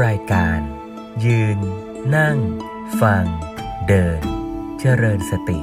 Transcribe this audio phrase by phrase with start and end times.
[0.00, 0.60] รายการ
[1.24, 1.58] ยืน
[2.16, 2.38] นั่ง
[3.00, 3.24] ฟัง
[3.88, 4.20] เดิน
[4.80, 5.60] เจริญสติ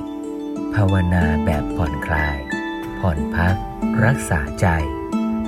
[0.74, 2.38] ภาวนาแบบผ่อนคลาย
[3.00, 3.56] ผ่อนพัก
[4.06, 4.68] รักษาใจ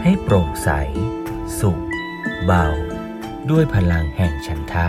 [0.02, 0.70] ให้โปร่งใส
[1.60, 1.84] สุข
[2.46, 2.68] เบา
[3.50, 4.88] ด้วยพลังแห่งฉันทะ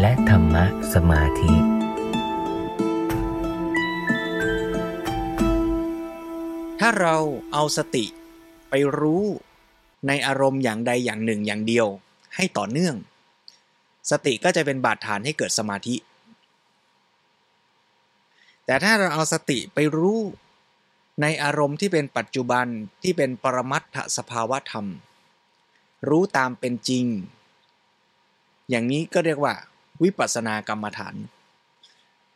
[0.00, 0.64] และธรรมะ
[0.94, 1.54] สมาธิ
[6.80, 7.16] ถ้าเรา
[7.52, 8.06] เอาสติ
[8.70, 9.24] ไปรู้
[10.06, 11.86] ในอารมณ์อย่างใดอย่างหนึ่งอย่างเดียว
[12.36, 12.96] ให้ต่อเนื่อง
[14.10, 15.96] สติก็จะเป็นบาดฐานให้เกิดสมาธิ
[18.66, 20.18] แต่ถ้าเราเอาสติไปรู้
[21.22, 22.66] ในอารมณ์ที่เป็นปัจจุบัน
[23.02, 24.86] ที่เป็นปรมัตถสภาวะธรรม
[26.08, 27.04] รู้ตามเป็นจริง
[28.70, 29.54] อย่างนี้ก็เรียกว่า
[30.02, 31.14] วิปัสสนากรรมฐาน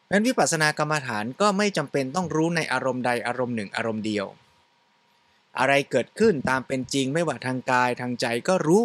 [0.04, 4.26] เพราะฉะนั้นวิปัสสนากรรมฐานก็ไม่จำเป็นต้องรู้ในอารมณ์ใดอารมณ์หนึ่งอารมณ์เดียว
[5.58, 8.84] อะไรเกิดขึ้นตามเป็นจริงไม่ว่าทางกายทางใจก็รู้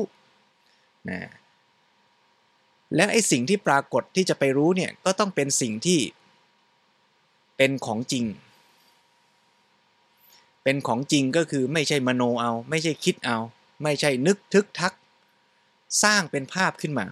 [1.09, 1.21] นะ
[2.95, 5.99] แล้วไอ้สิ่งที่ปรากฏที่จะไปรู้เนี่ยก็ต้องเป็นสิ่งที่
[7.57, 8.25] เป็นของจริง
[10.63, 13.37] เป็นของจริงก็คือไม่ใช่มโนเอา ไม่ใช่คิดเอา
[13.83, 14.93] ไม่ใช่นึกทึกทัก
[16.03, 17.05] สร้างเป็นภาพขึ้นมา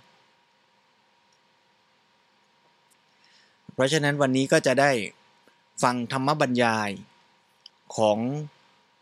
[3.74, 4.92] เพราะฉะนั้นวันนี้ก็จะได้
[5.84, 6.90] ฟังธรรมบรรยาย
[7.96, 8.18] ของ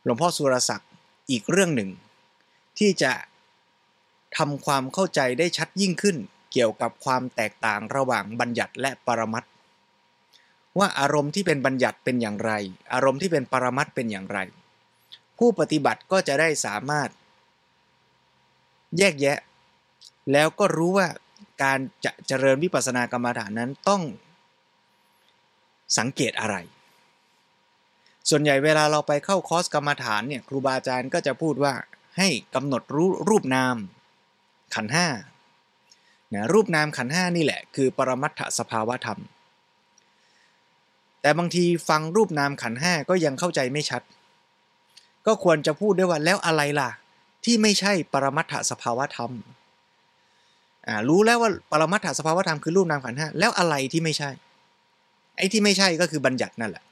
[0.03, 0.91] หลวงพ่อสุรศักดิ์
[1.29, 1.89] อีกเรื่องหนึ่ง
[2.77, 3.11] ที่จะ
[4.37, 6.17] ทำความเข้าใจได้ชัดยิ่งขึ้น
[6.51, 9.43] เกี่ยวกับความแตกต่างระหว่างบัญญัติและปรมัต
[10.79, 12.51] ว่าอารมณ์ที่เป็นบัญญัติเป็นอย่างไร
[12.93, 14.39] อารมณ์ที่เป็นปรมัตเป็นอย่างไร
[15.37, 17.09] ผู้ปฏิบัติก็จะได้สามารถ
[18.97, 19.37] แยกแยะ
[20.31, 21.07] แล้วก็รู้ว่า
[21.63, 24.01] การจะเจริญวิปัสสนากรรมฐานนั้นต้อง
[25.97, 26.55] สังเกตอะไร
[28.29, 31.73] ส่วนใหญ่เวลาเราไปเข้าคอร์สกรรมฐานเนี่ยครูบาอาจารย์ก็จะพูดว่า
[32.17, 33.75] ให้กำหนดรู้รูปนาม
[34.75, 35.07] ขันห้า
[36.33, 39.19] นะรูปนามขันห้านี่แหละคือปรมัตถสภาวธรรม
[41.21, 44.01] แต่บางทีฟังรูปนามขันห้าก็ยังเข้าใจไม่ชัด
[45.25, 46.89] ก็ควรจะพูดด้วยว่าแล้วอะไรล่ะ
[47.45, 49.31] ที่ไม่ใช่ปรมัตถสภาวธรรม
[51.09, 54.29] รู้แล้วว่าปรมัตถสภาวธรรมคือรูปนามขันห้าแล้วอะไรที่ไม่ใช่
[55.37, 56.83] ไอ้ที่ไม่ใช่ก็คือบัญญัตินั่นแหละ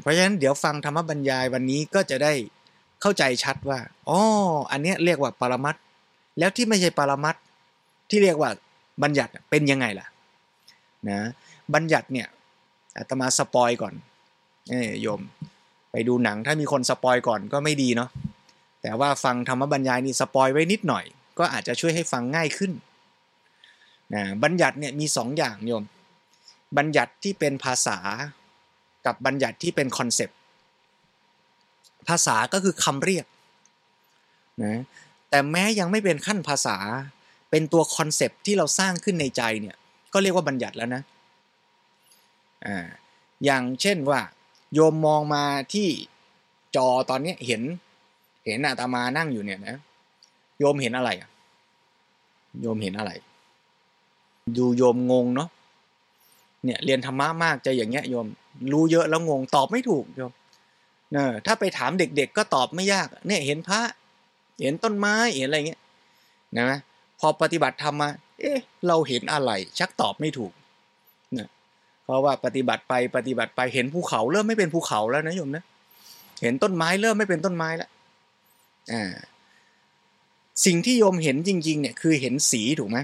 [0.00, 2.32] เพราะฉะนั้นเดี๋ยวฟังธรรมบรรยายวันนี้ก็จะได้
[3.00, 3.78] เข้าใจชัดว่า
[4.08, 4.20] อ๋อ
[4.70, 5.76] อันนี้เรียกว่าปรมัต
[6.38, 7.36] แล้วที่ไม่ใช่ปรมัต
[8.12, 8.50] ที่เรียกว่า
[9.02, 10.06] บัญญัติเป็นยังไงล่ะ
[11.10, 11.20] นะ
[11.74, 12.28] บัญญัติเนี่ย
[12.96, 13.94] อาตมาสปอยก่อน
[14.70, 15.20] เอ้โยม
[15.92, 18.10] ไปดูหนังถ้ามีคน spoil ก่อนก็ไม่ดีเนาะ
[18.82, 21.04] แต่ว่าฟังธรรมบรรยายนี่ spoil ไว้นิดหน่อย
[21.38, 22.72] ก็อาจจะช่วยให้ฟังง่ายขึ้น
[24.14, 25.84] นะบัญญัติเนี่ยมี2อย่างโยม
[26.76, 27.98] บัญญัติที่เป็นภาษา
[29.06, 30.38] กับบัญญัติที่เป็น concept
[32.08, 33.26] ภาษาก็คือคำเรียก
[34.64, 34.80] นะ
[35.30, 36.76] แต่แม้ยังไม่เป็นขั้นภาษา
[37.54, 39.76] เป็นตัว concept ที่เราสร้างขึ้นในใจเนี่ย
[40.12, 41.02] ก็เรียกว่าบัญญัติแล้วนะ
[42.66, 42.86] อ่า
[43.44, 44.20] อย่างเช่นว่า
[44.74, 45.88] โยมมองมาที่
[46.76, 47.62] จอตอนนี้เห็น
[48.46, 49.76] เห็นอาตมานั่งอยู่เนี่ยนะ
[50.58, 51.28] โยมเห็นอะไรอะ
[52.60, 53.12] โยมเห็นอะไร
[54.56, 55.48] ดูโยมงงเนาะ
[56.64, 58.26] เนี่ยเรียนธรรมะมากจะอย่างเงี้ยโยม
[58.72, 60.32] รู้เยอะแล้วงงตอบไม่ถูกโยม
[61.12, 63.80] เนอถ้าไปถามเด็กๆก็ตอบไม่ยาก เนี่ยเห็นพระ
[64.62, 65.80] เห็นต้นไม้เห็นอะไรเงี้ย
[66.58, 66.80] นะ
[67.24, 68.10] พอปฏิบัติธรรมมา
[68.40, 70.52] เอ๊ะ เราเห็นอะไร ชักตอบไม่ถูก
[71.38, 71.48] นะ
[72.04, 75.64] เพราะว่าปฏิบัติไปปฏิบัติไปเห็นภูเขาเริ่มไม่เป็นภูเขาแล้วนะโยมนะ
[76.42, 77.90] เห็นต้นไม้เริ่มไม่เป็นต้นไม้แล้ว
[78.92, 79.04] อ่า
[80.64, 82.98] สิ่งที่โยมเห็นจริง ๆ เนี่ยคือเห็นสีถูกไหม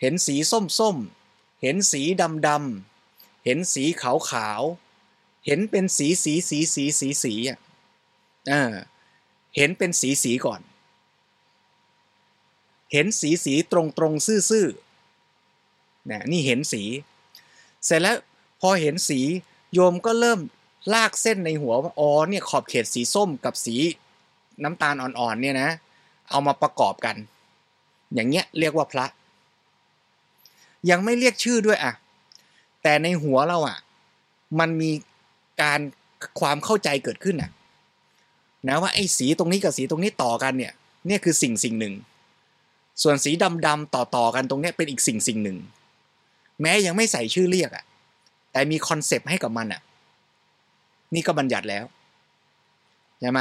[0.00, 0.34] เห็นสี
[0.78, 2.02] ส้มๆ เห็นสี
[2.46, 7.58] ดำๆ เห็นสีขาวๆ เห็นเป็นสีสีสีสีสีสีอะ
[8.48, 8.74] เออ
[9.56, 10.60] เห็นเป็นสีสีก่อน
[12.92, 14.12] เห็นสีสีตรงตรง
[14.50, 16.82] ซื่อๆนะนี่เห็นสี
[17.84, 18.16] เสร็จแล้ว
[18.60, 19.20] พอเห็นสี
[19.74, 20.40] โยมก็เริ่ม
[20.94, 23.76] ลากเส้นในหัวว่าอ๋อเนี่ยขอบเขตสีส้มกับสี
[24.62, 25.70] น้ำตาลอ่อนๆเนี่ยนะ
[26.30, 27.16] เอามาประกอบกัน
[28.14, 29.06] อย่างเงี้ยเรียกว่าพระ
[30.90, 31.92] ยังไม่เรียกชื่อด้วยอะ
[32.82, 33.78] แต่ในหัวเราอะ
[34.58, 34.90] มันมี
[35.62, 35.80] การ
[36.40, 37.50] ความเข้าใจเกิดขึ้นอะ
[38.68, 40.72] นะว่าไอ้สีตรงนี้กับสีตรงนี้ต่อกันเนี่ย
[41.06, 41.94] เนี่ยคือสิ่งสิ่งหนึ่ง
[43.02, 43.30] ส่วนสี
[43.66, 45.58] ดำๆต่อต่อกันตรงเนี้ยเป็นอีกสิ่งสิ่งหนึ่ง
[46.60, 47.84] แม้ยังไม่ใส่ชื่อเรียกอะ
[48.52, 49.80] แต่มีคอนเซปต์ให้กับมันอะ
[51.14, 51.84] นี่ก็บัญญัติแล้ว
[53.20, 53.40] ใช่ไหม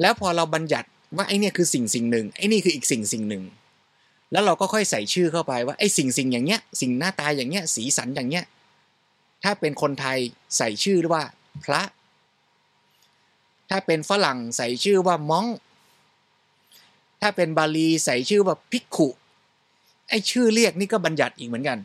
[0.00, 3.44] แล้วพอเราบัญญัติว่าไอ้นี่คือสิ่งสิ่งหนึ่งไอ้นี่คืออีกสิ่งสิ่งหนึ่ง
[4.32, 8.44] แล้วเราก็ค่อยใส่ชื่อเข้าไปว่าไอ้สิ่งสิ่งอย่างเงี้ย สิ่งหน้าตาอย่างเงี้ย สีสันอย่างเงี้ย
[9.44, 10.18] ถ้าเป็นคนไทย
[10.56, 11.22] ใส่ชื่อว่า
[11.64, 11.82] พระ
[13.70, 15.46] ถ้าเป็นฝรั่งใส่ชื่อว่ามอง
[17.20, 19.08] ถ้าเป็นบาลีใส่ชื่อว่าพิกขุ
[20.08, 21.78] ไอ้ชื่อเรียกนี่ก็บัญญัติอีกเหมือนกัน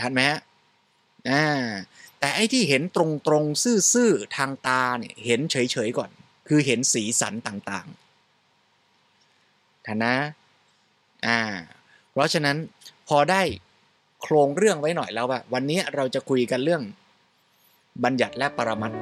[0.00, 0.40] ทันไหมฮะ
[1.30, 1.44] อ่า
[2.18, 3.44] แต่ไอ้ที่เห็นตรงตรง
[3.92, 6.10] ซื่อๆทางตาเนี่ยเห็นเฉยๆก่อน
[6.48, 10.14] คือเห็นสีสันต่างๆทันนะ
[11.26, 11.38] อ่า
[12.10, 12.56] เพราะฉะนั้น
[13.08, 13.42] พอได้
[14.22, 16.82] โครงเรื่องไว้หน่อยแล้วว่า วันนี้เราจะคุยกันเรื่อง
[18.04, 18.92] บัญญัติและปรมัต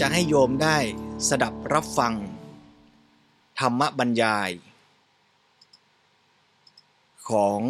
[0.00, 0.78] จะให้โยมได้
[1.28, 2.14] สดับรับฟัง
[3.58, 4.50] ธรรมบรรยาย
[7.30, 7.60] ของ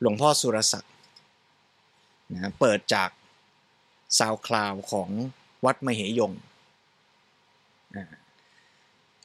[0.00, 0.94] หลวงพ่อสุรศักดิ์
[2.32, 3.10] นะเปิดจาก
[4.18, 5.08] ซาวคลาวของ
[5.64, 6.32] วัดมเหยง
[7.96, 8.06] นะ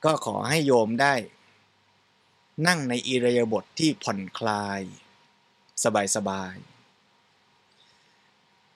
[0.03, 1.13] ก็ขอให้โยมได้
[2.67, 4.81] นั่งในอิรยาบถทที่ผ่อนคลาย
[6.15, 6.70] สบายๆเต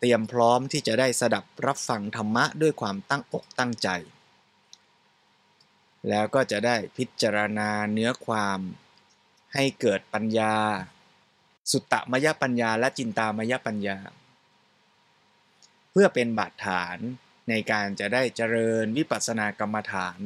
[0.05, 3.89] รียมพร้อมที่จะได้สดับรับฟังธรรมะด้วยความตั้งอกตั้งใจ
[6.09, 8.59] แล้วก็จะได้พิจารณาเนื้อความ
[9.53, 10.55] ให้เกิดปัญญา
[11.71, 13.97] สุตตมยปัญญาและจินตามยปัญญา
[15.91, 16.97] เพื่อเป็นบาดฐาน
[17.49, 20.19] ในการจะได้เจริญวิปัสสนากรรมฐาน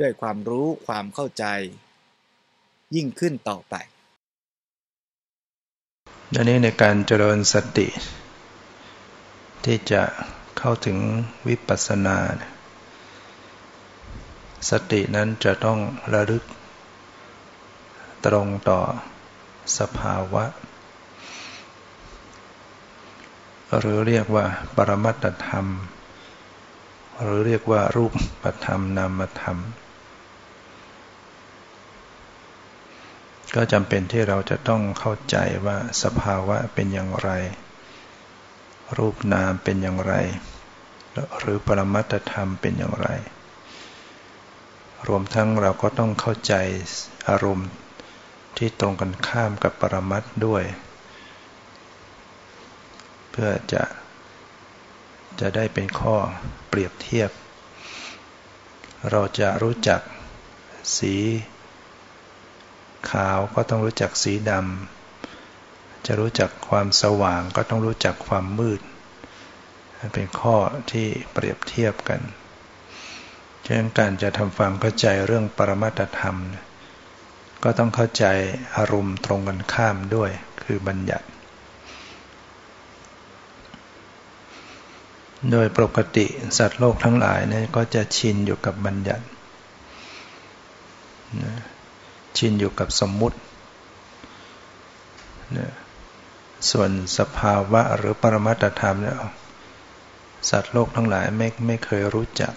[0.00, 1.44] ด้วยความรู้ความเข้าใจ
[2.94, 3.74] ยิ่งขึ้นต่อไป
[6.34, 7.86] ดังนี้ในการเจริญสติ
[9.72, 10.04] ที่จะ
[10.58, 10.98] เข้าถึง
[11.48, 12.18] วิปัสสนา
[14.70, 15.78] สตินั้นจะต้อง
[16.12, 16.44] ระลึก
[18.26, 18.80] ตรงต่อ
[19.78, 20.44] สภาวะ
[23.78, 25.66] หรือเรียกว่าปรมัตธรรม
[27.22, 28.12] หรือเรียกว่ารูป
[28.42, 29.58] ปัธรรมนามธรรม
[33.54, 35.36] ก็จำเป็นที่เราจะต้องเข้าใจ
[35.66, 37.30] ว่าสภาวะเป็นอย่างไร
[38.96, 40.14] รูปนามเป็นอย่างไร
[41.38, 43.08] หรือปรมัตธรรมเป็นอย่างไร
[45.06, 46.54] รวมทั้งเราก็ต้องเข้าใจ
[47.28, 47.68] อารมณ์
[48.56, 50.64] ที่ตรงกันข้ามกับปรมัตด้วย
[53.30, 53.82] เพื่อจะ
[55.40, 56.16] จะได้เป็นข้อ
[56.68, 57.30] เปรียบเทียบ
[59.10, 60.00] เราจะรู้จัก
[60.98, 61.14] สี
[63.10, 64.97] ขาวก็ต้องรู้จักสีดำ
[66.08, 68.80] จะรู้จักความสว่างก็ต้องรู้จักความมืด
[70.12, 70.56] เป็นข้อ
[70.90, 72.20] ที่เปรียบเทียบกัน
[73.64, 76.36] เช่นการจะทำความเข้าใจเรื่องปรมัตธรรม
[77.64, 78.24] ก็ต้องเข้าใจ
[78.76, 80.30] อารมณ์ตรงกันข้ามด้วย
[80.62, 81.26] คือบัญญัติ
[85.50, 86.26] โดยปกติ
[86.58, 89.24] สัตว์โลกทั้งหลายเนี่ยก็จะชินอยู่กับบัญญัติ
[92.36, 93.38] ชินอยู่กับสมมุติ
[96.70, 99.16] ส่วนสภาวะหรือปรมัตธรรมเนี่ย
[100.50, 102.54] สัตว์โลกทั้งหลายไม่ไม่เคยรู้จัก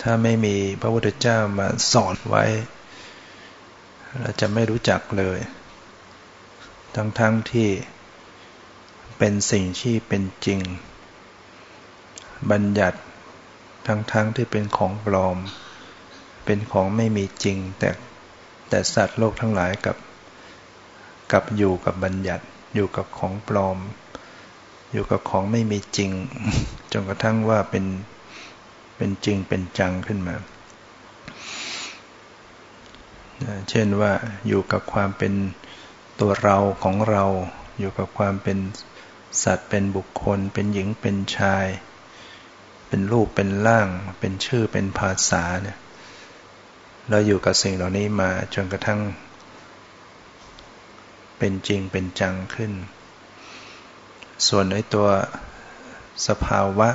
[0.00, 2.44] ถ้าไม่มีพระพุทธเจ้ามาสอนไว้
[4.20, 5.38] เราจะไม่รู้จักเลย
[6.94, 7.68] ทั้งทั้งที่
[9.18, 10.60] เป็นสิ่งที่เป็นจริง
[12.50, 12.98] บัญญัติ
[13.86, 15.38] ทั้งทั้งที่เป็นของปลอม
[16.44, 17.90] เป็นของไม่มีจริง แต่
[18.68, 19.96] แต่สัตว์โลกทั้งหลายกับ
[21.32, 23.78] กับอยู่กับบัญญัติ อยู่กับของปลอม
[24.92, 26.10] อยู่กับของไม่มีจริง
[26.92, 27.84] จนกระทั่งว่าเป็น
[28.96, 30.36] เป็นจริงเป็นจังขึ้นมา
[33.68, 34.12] เช่นว่า
[34.46, 35.32] อยู่กับความเป็น
[36.20, 37.24] ตัวเราของเรา
[37.78, 38.58] อยู่กับความเป็น
[39.44, 41.66] สัตว์เป็นบุคคล เป็นหญิงเป็นชาย
[42.88, 43.88] เป็นรูปเป็นร่าง
[44.20, 45.78] เป็นชื่อเป็นภาษาเนี่ย
[47.10, 49.00] เราอยู่กับสิ่งเหล่านี้มาจนกระทั่ง
[51.46, 52.72] เป็นจริงเป็นจังขึ้น
[54.48, 55.08] ส่วนในตัว
[56.28, 56.88] สภาวะ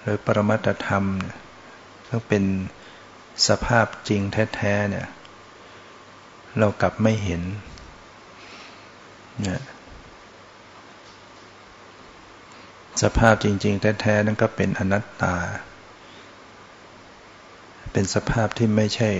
[0.00, 1.04] หรือปรมัตธรรม
[2.06, 2.44] ซึ่งเป็น
[3.48, 5.06] สภาพจริงแท้ๆเนี่ย
[6.58, 7.42] เรากลับไม่เห็น
[9.42, 9.62] เนี่ย
[13.02, 15.36] สภาพจริง ๆ แท้ ๆ นั่นก็เป็นอนัตตา
[17.92, 19.10] เป็นสภาพที่ไม่ใช่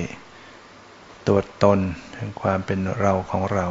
[1.29, 1.79] ตัวตน
[2.17, 3.69] แห่งความเป็นเราของเรา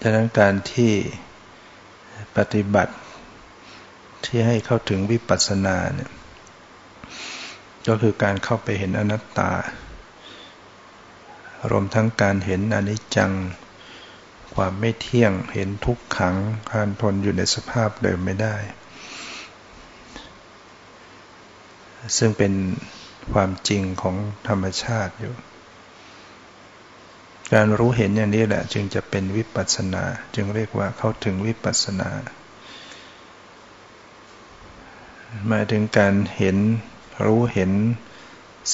[0.00, 0.92] ดังนั้นการที่
[2.36, 2.94] ปฏิบัติ
[4.24, 6.10] ที่ให้เข้าถึงวิปัสสนาเนี่ย
[7.86, 9.50] ก็คือการเข้าไปเห็นอนัตตา
[11.70, 13.32] รวมทั้งการเห็นอนิจจัง
[14.54, 16.36] ความไม่เที่ยงเห็นทุกขัง
[16.72, 18.56] การทนอยู่ในสภาพเดิมไม่ได้
[22.16, 22.52] ซึ่งเป็น
[23.32, 24.16] ความจริงของ
[24.48, 25.34] ธรรมชาติอยู่
[27.52, 32.10] การรู้เห็นอย่างนี้แหละ จึงจะเป็นวิปัสสนา จึงเรียกว่าเข้าถึงวิปัสสนา
[35.46, 36.56] หมายถึงการเห็น
[37.24, 37.72] รู้เห็น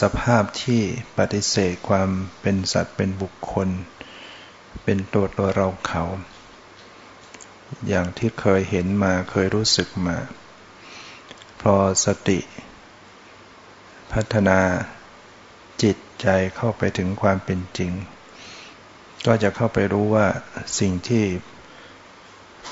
[0.00, 0.83] สภาพที่
[1.19, 3.69] ปฏิเสธความเป็นสัตว์เป็นบุคคล
[4.85, 6.04] เป็นตัวตัวเราเขา
[7.88, 10.16] อย่างที่เคยเห็นมาเคยรู้สึกมา
[11.62, 12.40] พอสติ
[14.12, 14.61] พัฒนา
[15.83, 16.26] จิตใจ
[16.57, 17.93] เข้าไปถึงความเป็นจริง
[19.26, 20.26] ก็จะเข้าไปรู้ว่า
[20.78, 21.25] สิ่งที่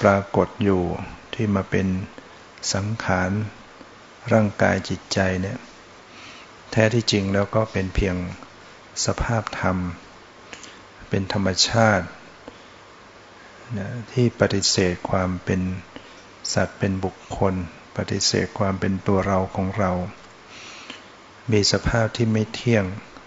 [0.03, 0.83] ปรากฏอยู่
[1.35, 1.87] ที่มาเป็น
[2.75, 3.31] สังขาร
[4.33, 5.59] ร่างกายจิตใจเนี่ย
[6.71, 8.17] แท้ที่จริงแล้วก็เป็นเพียง
[9.07, 9.77] สภาพธรรม
[11.09, 12.07] เป็นธรรมชาติ
[13.79, 15.61] นะที่ปฏิเสธความเป็น
[16.55, 17.55] สัตว์เป็นบุคคล
[17.97, 19.93] ปฏิเสธความเป็นตัวเราของเรา
[21.53, 22.85] มีสภาพที่ไม่เที่ยง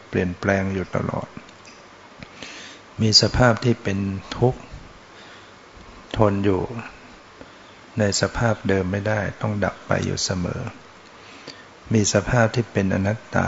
[0.10, 1.28] เปลี่ยนแปลงอยู่ตลอด
[3.02, 4.00] มีสภาพที่เป็น
[4.38, 4.62] ทุกข์
[6.18, 6.62] ทนอยู่
[8.00, 10.62] ในสภาพเดิมไม่ได้ ต้องดับไปอยู่เสมอ
[11.94, 13.48] มีสภาพที่เป็นอนัตตา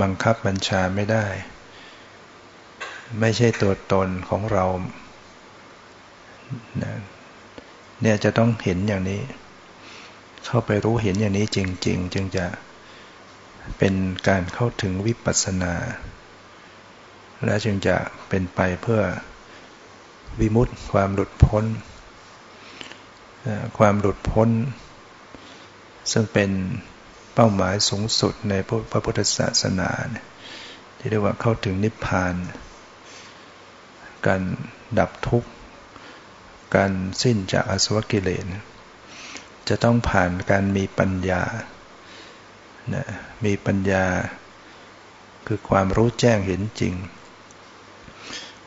[0.00, 1.26] บังคับบัญชาไม่ได้
[3.20, 4.64] ไม่ใช่ตัวตนของเรา
[8.00, 9.22] เนี่ยจะต้องเห็นอย่างนี้
[10.46, 12.46] เข้าไปรู้เห็นอย่างนี้จริง ๆ จึงจะ
[13.78, 13.94] เป็น
[14.28, 15.74] การเข้าถึงวิปัสสนา
[17.44, 17.96] และจึงจะ
[18.28, 19.02] เป็นไปเพื่อ
[20.40, 21.64] วิมุตติความหลุดพ้น
[23.78, 24.50] ความหลุดพ้น
[26.12, 26.50] ซึ่งเป็น
[27.34, 28.54] เป้าหมายสูงสุดใน
[28.90, 29.90] พระพุทธศาสนา
[30.98, 32.34] ที่เรียกว่าเข้าถึงนิพพาน
[34.26, 34.42] การ
[34.98, 35.50] ดับทุกข์
[36.76, 38.44] การสิ้นจากอสวกิเลส
[39.68, 41.42] จะต้องผ่านการมีปัญญา
[42.94, 43.04] นะ
[43.44, 44.04] มีปัญญา
[45.46, 46.94] คือความรู้แจ้งเห็นจริง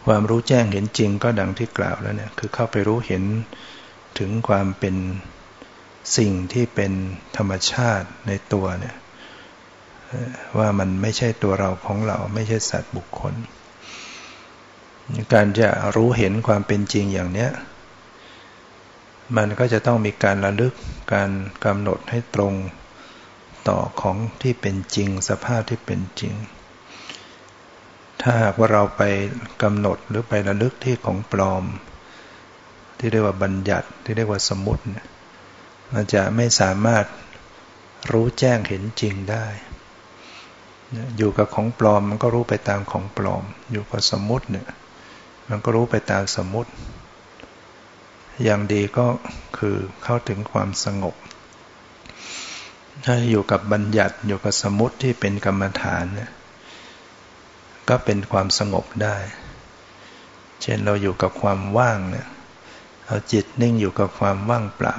[0.06, 3.24] ความรู้แจ้งเห็นจริงก็ดังที่กล่าวแล้วเนี่ยคือเข้าไปรู้เห็น
[4.20, 4.96] ถึงความเป็น
[6.18, 6.92] สิ่งที่เป็น
[7.38, 8.96] ธรรมชาติในตัวเนี่ย
[10.58, 13.34] ว่ามันไม่ใช่ตัวเราของเราไม่ใช่สัตว์บุคคล
[15.34, 17.52] การจะรู้เห็นความเป็นจริงอย่างเนี้ย
[19.38, 20.74] มันก็จะต้องมีการระลึก
[21.14, 21.30] การ
[21.66, 22.54] กำหนดให้ตรง
[23.68, 26.34] ต่อของที่เป็นจริง สภาพที่เป็นจริง
[28.22, 29.04] ถ้าหากว่าเราไป
[29.64, 31.64] กำหนดหรือไประลึกที่ของปลอม
[32.98, 35.06] ที่เรียกว่าบัญญัติที่เรียกว่าสมมติเนี่ย
[35.94, 37.06] มันจะไม่สามารถ
[38.12, 39.46] รู้แจ้งเห็นจริงได้
[41.18, 44.68] อยู่กับของปลอมมันก็รู้ไปตามของปลอม อยู่กับสมมติเนี่ย
[45.50, 46.72] มันก็รู้ไปตามสมมติ
[48.44, 49.06] อย่างดีก็
[49.58, 51.16] คือเข้าถึงความสงบ
[53.06, 56.32] ถ้าอยู่กับบัญญัติอยู่กับสมมติที่เป็นกรรมฐานเนี่ย
[57.90, 59.18] ก็เป็นความสงบได้
[60.62, 62.28] เช่นเราอยู่กับความว่างเนี่ย
[63.06, 64.96] เอาจิตนิ่งอยู่กับความว่างเปล่า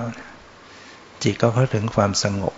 [1.23, 2.55] จิตก็เข้าถึงความสงบ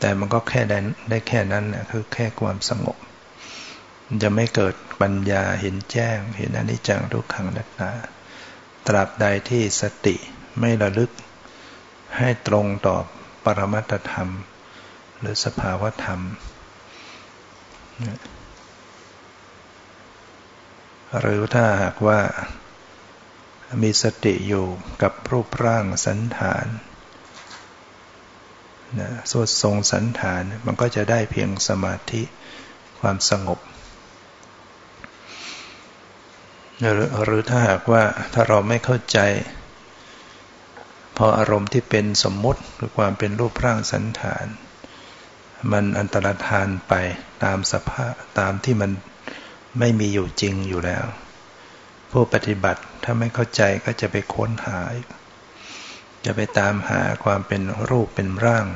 [0.00, 0.78] แต่มันก็แค่ได้
[1.10, 2.96] ได้แค่นั้นนะคือแค่ความสงบ
[4.22, 7.90] จะไม่เกิดปัญญาเห็นแจ้ง เห็นอนิจจังทุกขังนัตตา
[8.86, 10.16] ตราบใดที่สติ
[10.60, 11.10] ไม่ระลึก
[12.18, 12.96] ให้ตรงต่อ
[13.44, 14.28] ปรมัตธรรม
[15.18, 16.20] หรือสภาวธรรม
[21.20, 22.20] หรือถ้าหากว่า
[23.82, 24.66] มีสติอยู่
[25.02, 26.66] กับรูปร่างสันฐาน
[29.00, 32.22] นะสวดทรงสันฐานมันก็จะได้เพียงสมาธิ
[33.00, 33.58] ความสงบ
[37.24, 39.18] หรือถ้าหากว่าถ้าเราไม่เข้าใจ
[41.16, 44.46] พออารมณ์ที่เป็นสมมุติคือความเป็นรูปร่างสันฐาน
[45.72, 46.94] มันอันตรธานไป
[47.44, 48.90] ตามสภาพตามที่มัน
[49.78, 51.04] ไม่มีอยู่จริงอยู่แล้ว
[52.10, 54.78] ผู้ปฏิบัติถ้าไม่เข้าใจก็จะไปค้นหา
[56.24, 58.66] จะไปตามหาความเป็นรูปเป็นร่าง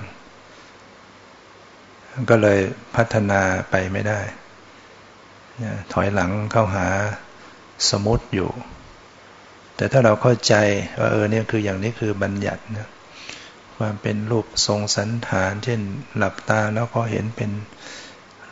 [2.30, 2.60] ก็เลย
[2.96, 4.20] พัฒนาไปไม่ได้
[5.92, 6.86] ถอยหลังเข้าหา
[7.90, 8.50] สมุติอยู่
[9.76, 10.54] แต่ถ้าเราเข้าใจ
[10.98, 12.88] ว่าเออเนี่ยคืออย่างนี้คือบัญญัตินะ
[13.76, 15.80] ความเป็นรูปทรงสันฐาน เช่น
[16.16, 17.50] หลับตาแล้วก็เห็นเป็น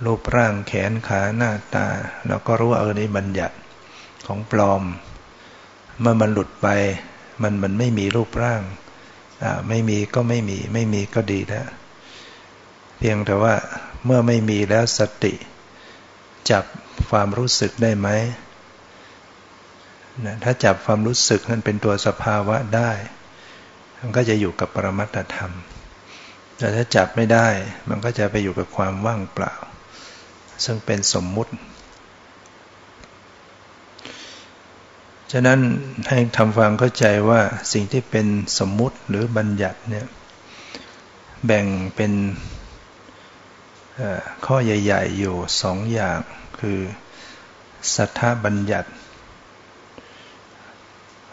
[0.05, 1.87] รูปร่างแขนขาหน้าตา
[2.27, 3.57] แล้วก็รู้ว่าเออนี่บัญญัติ
[4.27, 4.83] ของปลอม
[6.01, 6.69] เมื่อมันหลุดไป
[7.43, 8.63] มันมันไม่มีรูปร่าง
[9.69, 11.67] ไม่มีก็ไม่มี ไม่มีก็ดีแล้ว
[12.99, 13.55] เพียงแต่ว่า
[14.05, 15.35] เมื่อไม่มีแล้วสติ
[16.51, 16.65] จับ
[17.11, 18.09] ความรู้สึกได้ไหม
[20.27, 22.91] นะถ้าจับความรู้สึกนั้นเป็นตัวสภาวะได้
[23.99, 25.53] มันก็จะอยู่กับปรมัตธรรม
[26.59, 27.49] แต่ถ้าจับไม่ได้
[27.89, 29.55] มันก็จะไปอยู่กับความว่างเปล่า
[30.65, 31.53] ซึ่งเป็นสมมุติ
[35.33, 35.61] ฉะนั้น
[36.09, 37.41] ให้ทำความเข้าใจว่า
[37.73, 38.27] สิ่งที่เป็น
[38.59, 40.07] สมมุติหรือบัญญัติเนี่ย
[41.47, 42.13] แบ่งเป็น
[44.47, 46.19] ข้อใหญ่ ๆ อยู่สองอย่าง
[46.61, 46.79] คือ
[47.95, 48.91] สัทธบัญญัติ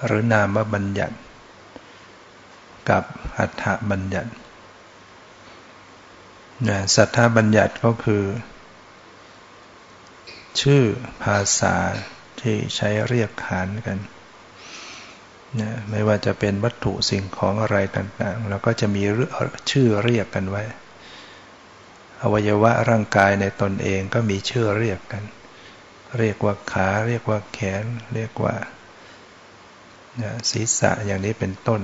[0.06, 1.16] หรือนามบัญญัติ
[2.90, 3.04] กับ
[3.38, 4.32] อัฏฐบัญญัติ
[6.68, 8.24] นะสัทธาบัญญัติก็คือ
[10.62, 10.84] ชื่อ
[11.24, 11.76] ภาษา
[12.42, 14.00] ที่ใช้เรียกขานกัน
[15.60, 19.04] นะไม่ว่าจะเป็นวัตถุสิ่งของอะไรต่างๆเราก็จะมี
[19.72, 20.64] ชื่อเรียกกันไว้
[22.22, 25.24] อวัยวะร่างกายในตนเองก็มีชื่อเรียกกัน
[26.20, 28.56] เรียกว่าขา เรียกว่าแขน เรียกว่า
[30.50, 31.82] ศีรษะอย่างนี้เป็นต้น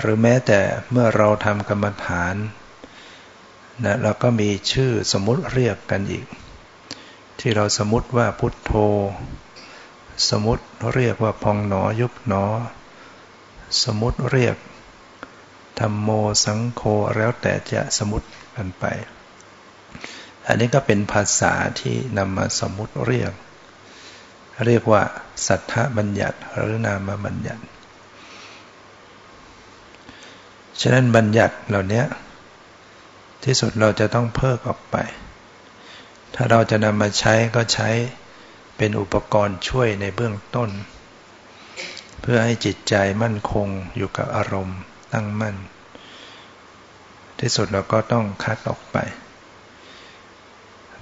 [0.00, 2.34] หรือแม้แต่เมื่อเราทำกรรมฐาน
[3.84, 6.26] นะเราก็มีชื่อสมมุติเรียกกันอีก
[7.40, 8.72] ที่เราสมมติว่าพุทโธ
[10.30, 10.64] สมมติ
[10.94, 12.44] เรียกว่าพองหนอยุบหนอ
[13.84, 14.56] สมมติเรียก
[15.78, 16.08] ธรรมโม
[16.44, 16.82] สังโฆ
[17.16, 18.84] แล้วแต่จะสมมติกันไป
[20.46, 23.32] อันนี้ก็เป็นภาษาที่นำมาสมมติเรียก
[24.66, 25.02] เรียกว่า
[25.46, 27.62] สัทธบัญญัติหรือนามบัญญัติ
[30.80, 32.02] ฉะนั้นบัญญัติเหล่านี้
[33.44, 34.96] ที่สุดเราจะต้องเพิกออกไป
[36.40, 37.90] ถ้าเราจะนำมาใช้ก็ใช้
[38.76, 40.70] เป็นอุปกรณ์ช่วยในเบื้องต้น
[42.20, 44.78] เพื่อให้จิตใจมั่นคงอยู่กับอารมณ์
[45.12, 45.56] ตั้งมั่น
[47.40, 48.96] ที่สุดเราก็ต้องคัดออกไป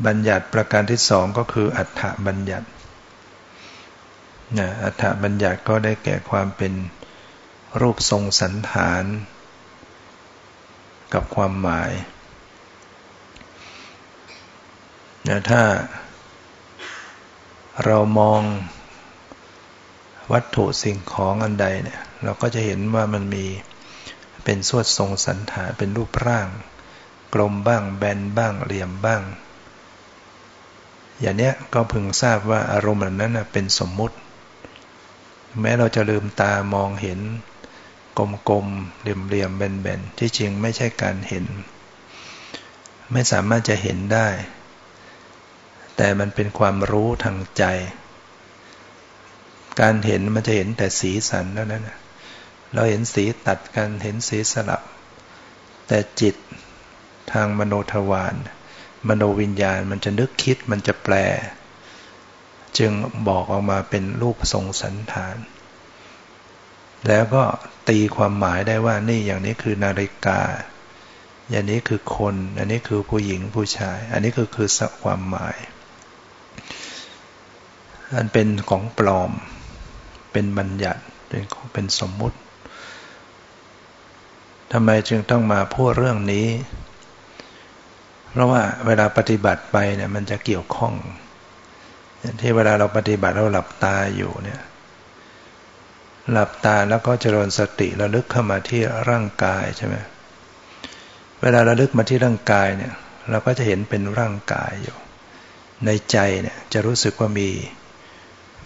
[0.07, 2.69] บัญญัติประการที่สองก็คืออัฏฐบัญญัติ
[4.59, 6.73] นะอัฏฐบัญญัติก็ได้แก่ความเป็น
[7.81, 9.05] รูปทรงสันฐาน
[11.15, 11.93] กับความหมาย
[15.29, 15.63] นะถ้า
[17.85, 18.43] เรามอง
[20.33, 23.47] วัตถุสิ่งของอันใดเนี่ยเราก็จะเห็นว่ามันมี
[24.45, 26.49] เป็นสวดทรงสันฐานเป็นรูปร่าง
[27.35, 29.23] กลมบ้างแบนบ้างเหลี่ยมบ้าง
[31.21, 34.17] อย่างเนี้ยก็พึงทราบว่าอารมณ์นั้นเป็นสมมุติ
[35.61, 37.21] แม้เราจะลืมตามองเห็น
[38.19, 41.45] กลมๆเหลี่ยมๆแบนๆที่จริงไม่ใช่การเห็น
[43.13, 44.29] ไม่สามารถจะเห็นได้
[45.97, 47.65] แต่มันเป็นความรู้ทางใจ
[49.81, 51.89] การเห็นมันจะเห็นแต่สีสันเท่านั้น
[52.75, 54.83] เราเห็นสีตัดกันเห็นสีสลับ
[55.89, 56.35] แต่จิต
[57.33, 58.35] ทางมโนทวาร
[59.09, 61.15] มโนวิญญาณมันจะนึกคิดมันจะแปล
[62.79, 62.93] จึง
[63.29, 65.37] บอกออกมาเป็นรูปทรงสันฐาน
[67.09, 67.45] แล้วก็
[67.89, 70.41] ตีความหมายได้ว่านี่อย่างนี้คือนาฬิกา
[71.51, 74.71] อย่างนี้คือคน อันนี้คือผู้หญิงผู้ชาย อันนี้คือคือ
[75.03, 75.57] ความหมาย
[78.15, 79.31] อันเป็นของปลอม
[80.33, 81.43] เป็นบัญญัติเป็น
[81.73, 82.39] เป็นสมมุติ
[84.73, 86.47] ทำไมจึงต้องมาพูดเรื่องนี้
[88.31, 90.95] เพราะว่าเวลาปฏิบัติไปเนี่ยมันจะเกี่ยวข้อง
[92.41, 94.61] ที่เวลาเราปฏิบัติเราหลับตาอยู่เนี่ย
[96.33, 99.97] หลับตาแล้วก็เจริญสติระลึกเข้ามาที่ร่างกายใช่ไหม
[101.43, 102.93] เวลาระลึกมาที่ร่างกายเนี่ย
[103.31, 104.97] เราก็จะเห็นเป็นร่างกายอยู่
[105.87, 107.49] ในใจเนี่ยจะรู้สึกว่ามี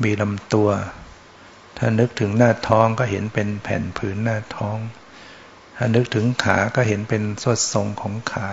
[0.03, 0.71] มีลำตัว
[1.79, 4.79] ถ้านึกถึงหน้าท้องก็เห็นเป็นแผ่นผืนหน้าท้อง
[5.77, 8.49] ถ้านึกถึงขาก็เห็นเป็นสวดทรงของขา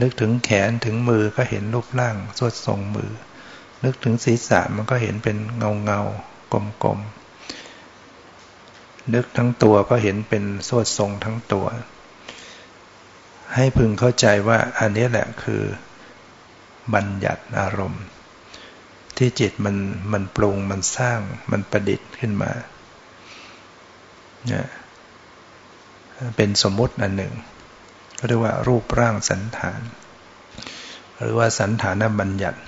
[0.00, 3.12] นึกถึงแขนถึงมือก็เห็นรูปร่างสวดทรงมือ
[3.84, 6.00] นึกถึงศีรษะมันก็เห็นเป็นเงาเงา
[6.52, 6.54] ก
[6.86, 11.66] ลมๆ นึกทั้งตัวก็เห็นเป็นสวดทรงทั้งตัว
[13.54, 15.62] ให้พึงเข้าใจว่าอันนี้แหละคือ
[16.94, 18.04] บัญญัติอารมณ์
[19.22, 19.76] ที่จิตมัน
[20.12, 22.52] มันปรุงมันสร้างมันประดิษฐ์ขึ้นมา
[24.48, 24.66] เนี่ย
[26.36, 27.32] เป็นสมมุติอันหนึ่ง
[28.26, 29.80] เรียกว่ารูปร่างสันฐาน
[31.18, 32.60] หรือว่าสันฐานบัญญัติ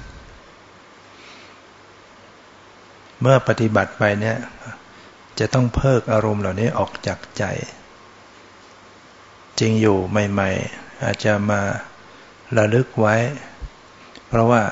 [3.21, 4.37] เมื่อปฏิบัติไปเนี่ย
[5.39, 7.45] จะต้องเพิกอารมณ์เหล่านี้ออกจากใจ
[9.61, 11.61] จริงอยู่ใหม่ ๆ อาจจะมา
[12.57, 13.17] ระลึกไว้
[14.29, 14.63] เพราะว่า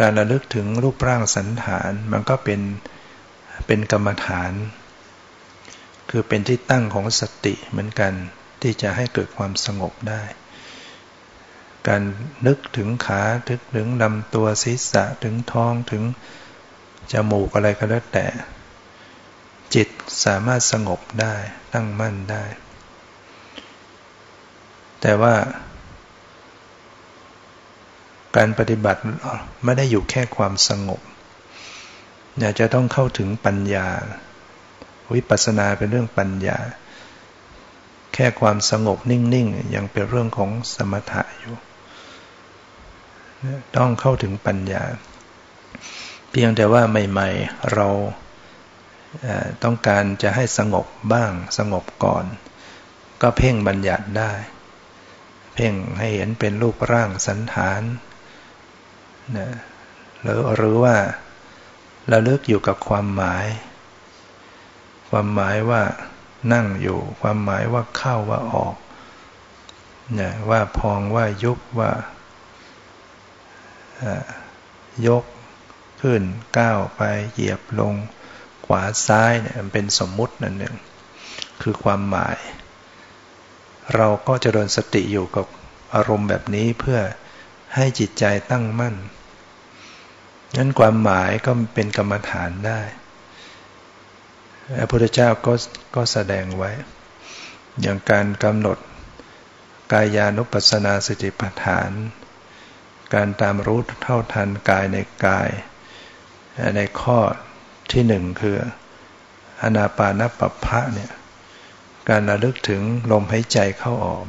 [0.00, 2.60] การระลึกถึงรูปร่างสันฐานมันก็เป็น
[3.66, 4.52] เป็นกรรมฐาน
[6.10, 8.12] คือเป็นที่ตั้งของสติเหมือนกัน
[8.62, 10.22] ที่จะให้เกิดความสงบได้
[11.88, 12.02] การ
[12.46, 16.02] นึกถึงขาถึงถึงลำตัวศีรษะถึงท้องถึง
[17.12, 18.26] จมูกอะไรก็แล้วแต่
[19.74, 19.88] จิต
[20.24, 21.34] สามารถสงบได้
[21.72, 22.44] ตั้งมั่นได้
[25.00, 25.34] แต่ว่า
[28.36, 29.00] การปฏิบัติ
[29.64, 31.00] ไม่ได้อยู่แค่ความสงบ
[32.36, 33.86] เนี่ยจะต้องเข้าถึงปัญญา
[35.14, 36.58] วิปัสสนาเป็นเรื่องปัญญา
[38.14, 41.56] แค่ความสงบนิ่งๆ ยังเป็นเรื่องของสมถะอยู่
[43.76, 44.82] ต้องเข้าถึงปัญญา
[46.30, 47.88] เพียงแต่ว่าใหม่ๆ เรา
[49.62, 52.24] ต้องการจะให้สงบบ้าง สงบก่อน
[53.22, 54.32] ก็เพ่งบัญญัติได้
[55.54, 57.82] เพ่งให้เห็นเป็นรูปร่างสันฐาน
[59.38, 59.48] นะ
[60.22, 60.96] หรือหรือว่า
[62.12, 63.46] ระลึกอยู่กับความหมาย
[65.08, 65.82] ความหมายว่า
[66.52, 68.76] นั่งอยู่ ความหมายว่าเข้าว่าออก
[70.14, 71.90] เนี่ยว่าพองว่ายุบว่า
[75.06, 75.24] ยก
[76.00, 76.22] ขึ้น
[76.58, 77.94] ก้าวไปเหยียบลง
[78.66, 80.76] ขวาซ้ายเนี่ยมันเป็นสมมุตินั่นเอง
[81.62, 82.38] คือความหมาย
[83.94, 85.46] เราก็จะโดนสติอยู่กับ
[85.94, 87.00] อารมณ์แบบนี้เพื่อ
[87.74, 88.94] ให้จิตใจตั้งมั่น
[90.56, 92.80] นั้นความหมายก็เป็นกรรมฐานได้
[94.78, 95.52] พระพุทธเจ้าก็
[95.94, 96.70] ก็แสดงไว้
[97.80, 98.78] อย่างการกำหนด
[99.92, 101.90] กายานุปัสสนาสติปัฏฐาน
[103.14, 105.50] การตามรู้เท่าทันกายในกาย
[106.76, 107.18] ในข้อ
[107.92, 108.56] ที่หนึ่งคือ
[109.62, 111.12] อนาปานปัปพะเนี่ย
[112.08, 114.24] การระลึกถึงลมหายใจเข้าออก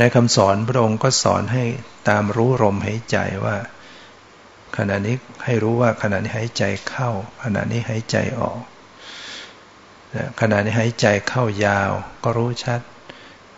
[0.00, 1.64] ในคำสอนพระองค์ก็สอนให้
[2.08, 3.56] ตามรู้ลมหายใจว่า
[4.76, 7.10] ขณะนี้ให้รู้ว่าขณะนี้หายใจเข้า
[7.42, 8.60] ขณะนี้หายใจออก
[10.40, 11.90] ขณะนี้หายใจเข้ายาว
[12.22, 12.80] ก็รู้ชัด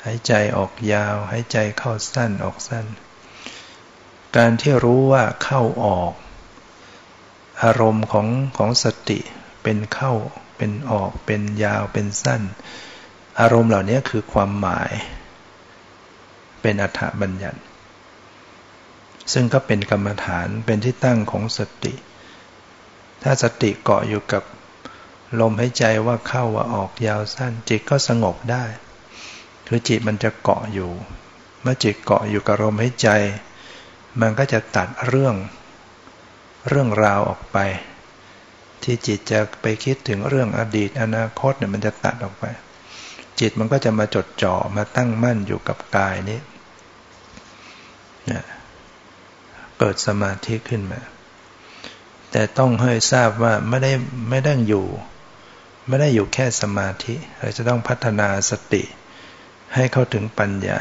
[0.05, 2.87] หายใจออกยาว หายใจเข้าสั้นออกสั้น
[4.37, 6.13] การที่รู้ว่าเข้าออก
[7.63, 9.19] อารมณ์ของของสติ
[9.63, 10.13] เป็นเข้า
[10.57, 12.43] เป็นออกเป็นยาวเป็นสั้น
[13.41, 14.93] อารมณ์เหล่านี้คือความหมาย
[16.61, 17.59] เป็นอัฏฐบัญญัติ
[19.33, 21.95] ซึ่งก็เป็นกรรมฐานเป็นที่ตั้งของสติ
[23.23, 24.43] ถ้าสติเกาะอยู่กับ
[25.41, 28.65] ลมหายใจว่าเข้าว่าออกยาวสั้น จิตก็สงบได้
[29.67, 30.91] คือจิตมันจะเกาะอยู่
[31.63, 33.09] เมื่อจิตเกาะอยู่กับลมหายใจ
[34.21, 35.35] มันก็จะตัดเรื่อง
[36.69, 37.59] เรื่องราวออกไป
[38.83, 42.45] ที่จิตจะไปคิดถึงเรื่องอดีตอนาคตเนี่ยมันจะตัดออกไป
[43.41, 46.41] จิตมันก็จะมาจดจ่อมาตั้งมั่นอยู่กับกายนี้
[49.85, 51.01] เกิดสมาธิขึ้นมา
[52.31, 53.93] แต่ต้องให้ทราบว่าไม่ได้
[54.31, 54.87] ไม่ได้อยู่
[55.89, 58.83] ไม่ได้อยู่แค่สมาธิ เราจะต้องพัฒนาสติ
[59.75, 60.81] ให้เข้าถึงปัญญา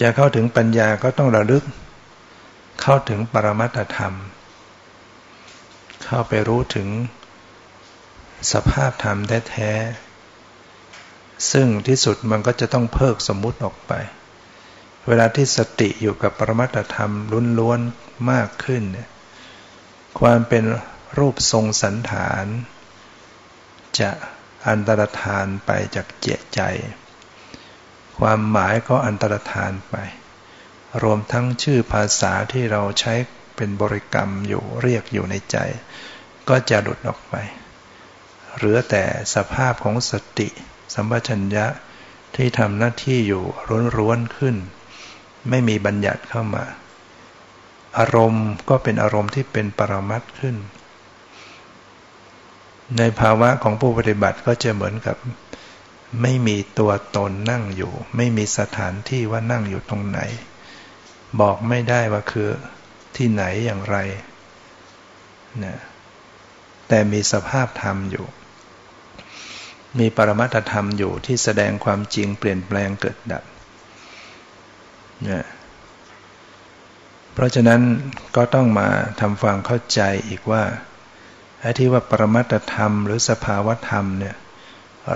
[0.00, 1.64] จะเข้าถึงปัญญาก็ต้องระลึก
[2.82, 4.14] เข้าถึงปรมัตธรรม
[6.04, 6.88] เข้าไปรู้ถึง
[8.52, 9.18] สภาพธรรม
[9.50, 13.94] แท้ๆซึ่งที่สุดมันก็จะต้องเพิกสมมุติออกไป
[15.08, 17.12] เวลาที่สติอยู่กับปรมัตธรรม
[17.58, 18.82] ล้วนๆมากขึ้น
[20.20, 20.64] ความเป็น
[21.18, 22.46] รูปทรงสันฐาน
[24.00, 24.10] จะ
[24.68, 26.60] อันตรธานไปจากเจตใจ
[28.18, 29.94] ความหมายก็อันตรธานไป
[31.02, 33.14] รวมทั้งชื่อภาษาที่เราใช้
[33.56, 35.56] เป็นบริกรรมอยู่เรียกอยู่ในใจ
[36.48, 37.34] ก็จะหลุดออกไป
[38.56, 40.48] เหลือแต่สภาพของสติ
[40.94, 41.66] สัมปชัญญะ
[42.36, 43.44] ที่ทำหน้าที่อยู่
[43.96, 44.56] ร้วนๆขึ้น
[45.48, 46.64] ไม่มีบัญญัติเข้ามา
[47.98, 50.56] อารมณ์ก็เป็นอารมณ์ที่เป็นปรมัตขึ้น
[52.98, 55.16] ในภาวะของผู้ปฏิบัติก็จะเหมือนกับ
[56.22, 60.20] ไม่มีตัวตนนั่งอยู่ ไม่มีสถานที่ว่านั่งอยู่ตรงไหน
[61.40, 62.50] บอกไม่ได้ว่าคือ
[63.16, 63.96] ที่ไหนอย่างไร
[65.64, 65.78] นะ
[66.88, 68.26] แต่มีสภาพธรรมอยู่
[69.98, 73.44] มีปรมัตธรรมอยู่ที่แสดงความจริงเปลี่ยนแปลงเกิดดับ
[75.24, 75.44] เนี่ย
[77.32, 77.80] เพราะฉะนั้น
[78.36, 78.88] ก็ต้องมา
[79.20, 80.62] ทำความเข้าใจอีกว่า
[81.60, 84.36] ไอ้ที่ว่าปรมัตธรรม หรือสภาวธรรมเนี่ย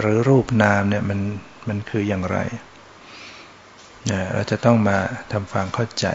[0.01, 1.21] หรือรูปนามเนี่ยมัน
[1.69, 2.39] มันคืออย่างไร
[4.07, 4.99] เนี่ยเราจะต้องมา
[5.33, 6.07] ทำความเข้าใจ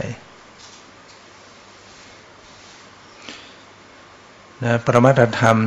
[4.64, 5.58] นะปรมัตธรรม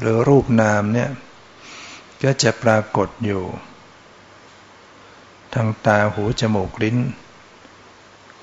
[0.00, 1.10] หรือรูปนามเนี่ย
[2.24, 3.42] ก็จะปรากฏอยู่
[5.54, 6.96] ทางตาหูจมูกลิ้น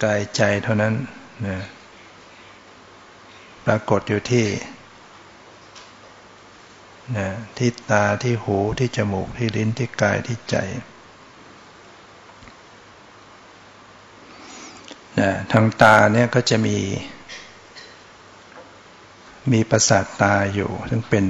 [0.04, 0.94] กายใจเท่านั้น
[1.48, 1.58] นะ
[3.66, 4.46] ปรากฏอยู่ที่
[7.18, 10.56] นะที่ตาที่หูที่จมูกที่ลิ้นที่กายที่ใจ
[15.20, 16.78] นะทางตาเนี่ยก็จะมี
[19.52, 21.26] มีประสาทตาอยู่ ซึ่งเป็น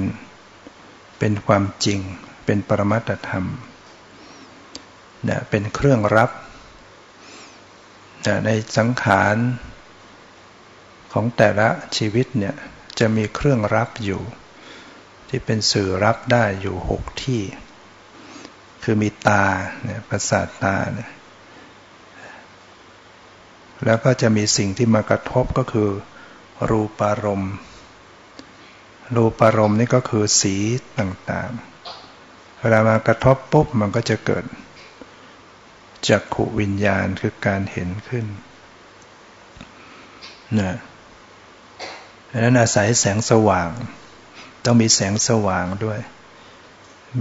[1.18, 1.98] เป็นความจริง
[2.44, 3.46] เป็นปรมัตธรรม
[5.28, 6.30] นี่ยเป็นเครื่องรับ
[8.46, 9.36] ในสังขาร
[11.12, 12.54] ของแต่ละชีวิตเนี่ย
[12.98, 14.22] จะมีเครื่องรับอยู่
[15.28, 17.42] ที่เป็นสื่อรับได้อยู่หกที่
[18.82, 19.44] คือมีตา
[19.84, 21.10] เนี่ยประสาทตาเนี่ย
[23.84, 25.90] แล้วก็จะมีสิ่งที่มากระทบก็คือ
[26.70, 27.54] รูปารมณ์
[29.16, 30.56] รูปารมณ์นี่ก็คือสี
[30.98, 34.44] ต่างๆ เวลามากระทบปุ๊บมันก็จะเกิด
[36.06, 38.26] จักขุวิญญาณคือการเห็นขึ้น
[40.58, 40.76] นะ
[42.30, 43.70] ดังนั้นอาศัยแสงสว่าง
[44.64, 46.00] ต้องมีแสงสว่างด้วย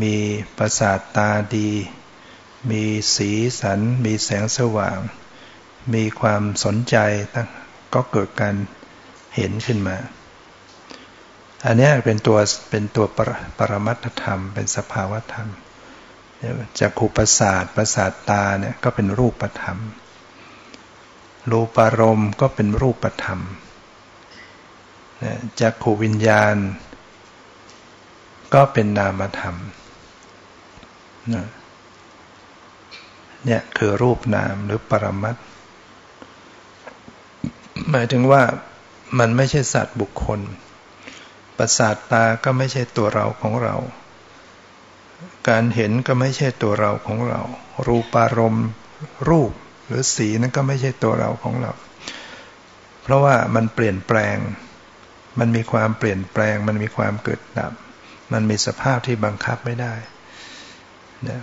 [0.02, 0.16] มี
[0.58, 1.72] ประสาทตาดี
[2.72, 2.84] มี
[3.16, 4.98] สีสัน มีแสงสว่าง
[5.94, 6.98] มีความสนใจ
[7.94, 8.56] ก็เกิดการ
[9.36, 9.98] เห็นขึ้นมา
[11.66, 15.50] อันนี้เป็นตัวเป็นตัวปรปรมัตธรรม เป็นสภาวธรรม
[16.80, 19.78] จากขูประสาทประสาทตาเนี่ยก็เป็นรูปธรรม
[21.52, 23.40] รูปารมณ์ก็เป็นรูปธรรม
[25.62, 26.56] จากขูวิญญาณ
[28.54, 29.56] ก็เป็นนามธรรม
[33.46, 35.36] เนี่ยคือรูปนามหรือปรมัต
[37.90, 38.44] หมายถึงว่า
[39.20, 40.40] มันไม่ใช่สัตว์บุคคล
[41.58, 43.76] ประสาทตาก็ไม่ใช่ตัวเราของเรา
[45.50, 47.42] การเห็นก็ไม่ใช่ตัวเราของเรา
[47.88, 48.68] รูปารมณ์
[49.30, 49.52] รูป
[49.88, 51.72] หรือสีนั้นก็ไม่ใช่ตัวเราของเรา
[53.04, 54.38] เพราะว่ามันเปลี่ยนแปลง
[55.40, 57.74] มันมีความเปลี่ยนแปลง มันมีความเกิดดับ
[58.34, 59.94] มันมีสภาพที่บังคับไม่ได้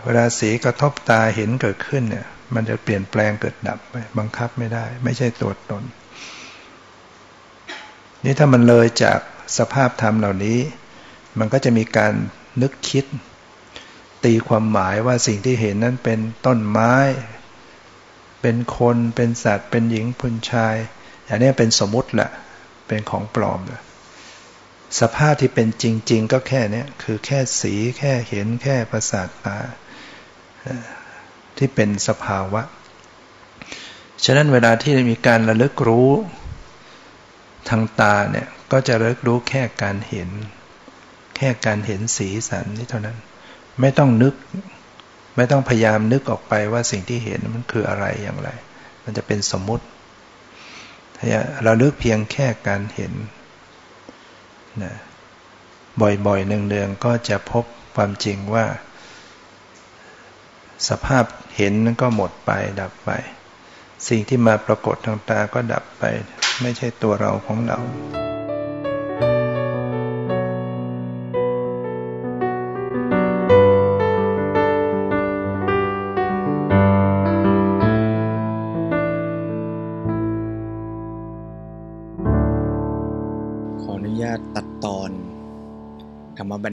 [0.05, 5.83] เวลาสีกระทบตาเห็นเกิดขึ้นเนี่ย มันจะเปลี่ยนแปลงเกิดดับไปบังคับไม่ได้ ไม่ใช่ตัวตน
[8.25, 9.19] นี่ถ้ามันเลยจาก
[9.59, 10.59] สภาพธรรมเหล่านี้
[11.39, 12.13] มันก็จะมีการ
[12.63, 13.05] นึกคิด
[14.25, 16.95] ตีความหมายว่าสิ่งที่เห็นนั้นเป็นต้นไม้
[18.43, 20.77] เป็นคนเป็นสัตว์ เป็นหญิงเป็นชาย
[21.25, 22.31] อย่างนี้เป็นสมมุติแหละ
[22.87, 23.83] เป็นของปลอมเลย
[25.01, 29.59] สภาพที่เป็นจริง ๆ ก็แค่นี้คือแค่สีแค่เห็นแค่ประสาทตา
[31.57, 32.63] ที่เป็นสภาวะ
[34.25, 36.11] ฉะนั้นเวลาที่มีการระลึกรู้
[37.69, 40.31] ทางตาเนี่ยก็จะระลึกรู้แค่การเห็น
[41.37, 43.19] แค่การเห็นสีสันนี้เท่านั้น
[43.81, 44.35] ไม่ต้องนึก
[45.37, 48.51] ไม่ต้องพยายามนึกออกไปว่าสิ่งที่เห็นมันคืออะไรอย่างไร
[49.05, 49.85] มันจะเป็นสมมุติ
[51.65, 53.13] เราเลึกเพียงแค่การเห็น
[54.83, 54.95] นะ
[56.27, 58.67] บ่อยๆเนืองๆก็จะพบความจริงว่า
[60.89, 61.25] สภาพ
[61.57, 63.11] เห็นนั้นก็หมดไปดับไป
[64.09, 66.03] สิ่งที่มาปรากฏทางตาก็ดับไป
[66.63, 67.79] ไม่ใช่ตัวเราของเรา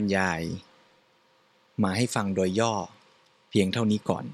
[0.02, 0.42] รยาย
[1.82, 2.74] มาให้ฟังโดยย่อ
[3.50, 4.24] เพียงเท่านี้ก่อน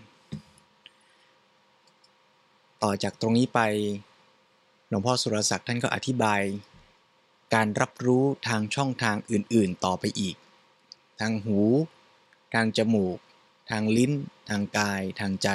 [2.82, 3.60] ต่อจากตรงนี้ไป
[4.88, 6.42] หลวงพ่อสุรศักดิ์ท่านก็อธิบาย
[7.54, 10.36] การรับรู้ทางช่องทางอื่น ๆ ต่อไปอีก
[11.20, 11.60] ทางหู
[12.54, 13.18] ทางจมูก
[13.70, 14.12] ทางลิ้น
[14.48, 15.48] ทางกาย ทางใจ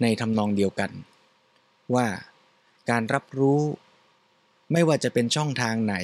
[0.00, 0.90] ในทำนองเดียวกัน
[1.94, 2.06] ว่า
[2.90, 3.60] การรับรู้
[4.72, 5.96] ไม่ว่าจะเป็นช่องทางไหน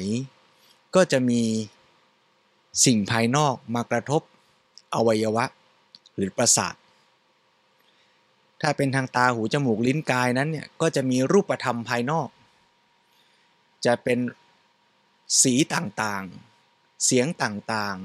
[0.95, 1.43] ก็จะมี
[2.85, 4.23] สิ่งภายนอกมากระทบ
[4.95, 5.45] อวัยวะ
[6.17, 6.75] หรือประสาท
[8.61, 12.29] ถ้าเป็นทางตาหูจมูกลิ้นกายนั้นเนี่ยก็จะมีรูปธรรมภายนอก
[13.87, 14.19] จะเป็น
[15.43, 17.97] สีต่างๆ เสียงต่าง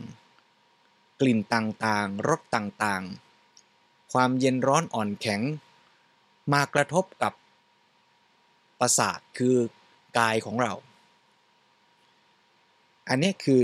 [0.56, 5.42] ๆ กลิ่นต่างๆ รสต่างๆ ความเย็นร้อนอ่อนแข็ง
[6.54, 7.34] มากระทบกับ
[8.80, 9.56] ประสาทคือ
[10.18, 10.74] กายของเรา
[13.10, 13.62] อันนี้คือ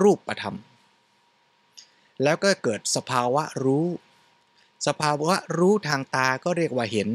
[0.00, 0.56] รูปธรรม
[2.22, 3.86] แล้วก็เกิดสภาวะรู้
[4.86, 7.10] สภาวะรู้ทางตาก็เรียกว่าเห็น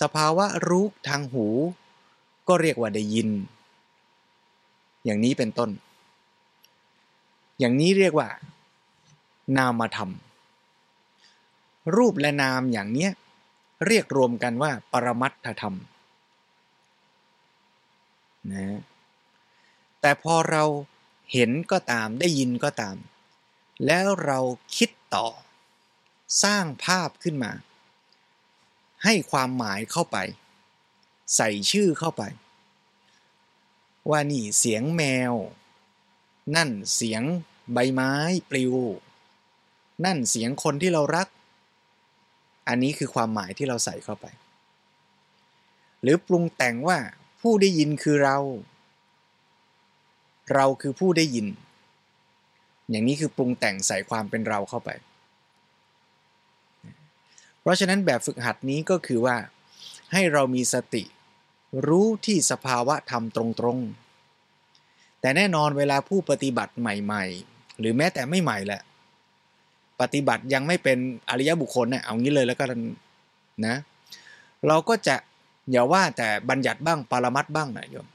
[0.00, 1.46] สภาวะรู้ทางหู
[2.48, 3.28] ก็เรียกว่าได้ยิน
[5.04, 5.70] อย่างนี้เป็นต้น
[7.58, 8.28] อย่างนี้เรียกว่า
[9.56, 10.10] นามธรรม
[11.96, 13.10] รูปและนามอย่างเนี้ย
[13.86, 15.76] เรียกรวมกันว่า ปรมัตถธรรม
[18.52, 18.80] นะ
[20.00, 20.64] แต่พอเรา
[21.32, 22.96] เห็นก็ตามได้ยินก็ตาม
[23.86, 24.40] แล้วเรา
[24.76, 25.28] คิดต่อ
[26.42, 27.52] สร้างภาพขึ้นมา
[29.04, 30.16] ให้ความหมายเข้าไป
[31.36, 32.22] ใส่ชื่อเข้าไป
[34.10, 35.34] ว่านี่เสียงแมว
[36.56, 37.22] นั่นเสียง
[37.72, 38.12] ใบไม้
[38.50, 38.74] ปลิว
[40.04, 41.28] นั่นเสียงคนที่เรารัก
[42.68, 44.26] อันนี้คือความหมายที่เราใส่เข้าไป
[46.02, 46.98] หรือปรุงแต่งว่า
[47.40, 48.38] ผู้ได้ยินคือเรา
[50.54, 51.46] เราคือผู้ได้ยิน
[52.90, 54.90] อย่างนี้คือปรุงแต่งใส่ความเป็นเราเข้าไป
[57.60, 59.36] เพราะฉะนั้นแบบฝึกหัดนี้ก็คือว่า
[60.12, 61.02] ให้เรามีสติ
[61.88, 68.82] รู้ที่สภาวะธรรมตรงๆ แต่แน่นอนเวลาผู้ปฏิบัติใหม่ ๆ หรือแม้แต่ไม่ใหม่แหละ
[70.00, 70.98] ปฏิบัติยังไม่เป็น
[71.30, 72.64] อริยบุคคลเนี่ยเอางี้เลยแล้วก็
[73.66, 73.76] นะ
[74.68, 75.16] เราก็จะ
[75.70, 78.06] อย่าว่าแต่บัญญัติบ้างปรมัดบ้างนะโยม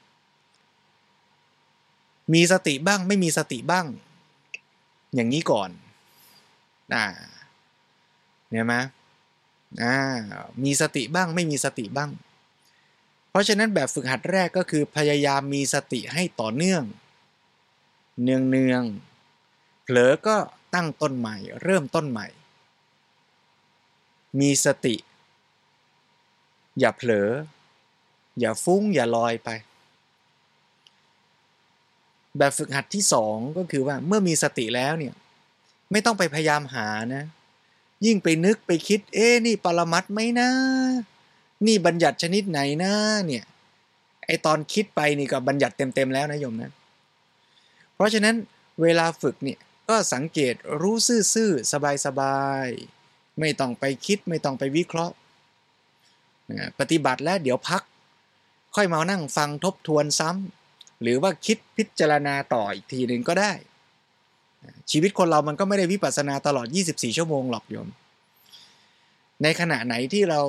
[2.34, 3.86] มีสติบ้างไม่มีสติบ้าง
[5.16, 5.70] อย่างนี้ก่อน
[6.94, 7.06] อ่า
[8.50, 8.76] เนี่ยไหม
[9.84, 9.98] อ่า
[10.64, 12.12] มีสติบ้างไม่มีสติบ้าง
[13.30, 16.84] เพราะฉะนั้นแบบฝึกหัดแรกก็คือพยายามมีสติให้ต่อเนื่อง
[18.24, 18.84] เนืองเนือง
[19.84, 20.38] เผลอก็
[20.74, 22.28] ตั้งต้นใหม่ เริ่มต้นใหม่
[24.40, 24.96] มีสติ
[26.80, 27.30] อย่าเผลอ
[28.40, 29.50] อย่าฟุ้งอย่าลอยไป
[32.38, 35.14] แบบฝึกหัดที่สองก็คือว่าเมื่อมีสติแล้วเนี่ย
[35.92, 37.24] ไม่ต้องไปพยายามหานะ
[38.06, 40.50] ยิ่งไปนึกไปคิด เอ๊นี่ปรมัดไหมนะ
[41.66, 42.94] นี่บัญญัติชนิดไหนนะ
[43.26, 43.44] เนี่ย
[44.26, 46.72] ไอตอนคิดไปนี่ก็บัญญัติเต็มๆแล้วนะโยมนะ
[47.96, 48.36] เพราะฉะนั้น
[48.82, 51.72] เวลาฝึกเนี่ยก็สังเกตรู้ซื่อๆ
[52.06, 55.16] สบายๆไม่ต้องไปคิดไม่ต้องไปวิเคราะห์
[56.80, 57.82] ปฏิบัติแล้วเดี๋ยวพัก
[58.76, 60.57] ค่อยมานั่งฟังทบทวนซ้ำ
[61.02, 63.54] หรือว่าคิดพิจารณาต่ออีกทีหนึ่งก็ได้
[64.92, 67.90] ชีวิตคนเรามันก็ไม่ได้วิปัสสนาตลอด 24 ชั่วโมงหรอกโยม
[69.44, 70.42] ในขณะไหนที่เรา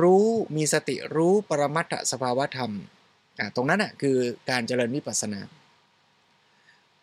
[0.00, 2.72] รู้มีสติรู้ปรมัตถสภาวธรรม
[3.56, 4.16] ตรงนั้นอะคือ
[4.50, 5.40] การเจริญวิปัสสนา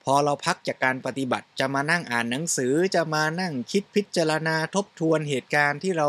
[0.03, 6.07] พอเราพักจากการปฏิบัติจะมานั่งอ่านหนังสือจะมานั่งคิดพิจารณาทบทวนเหตุการณ์ที่เรา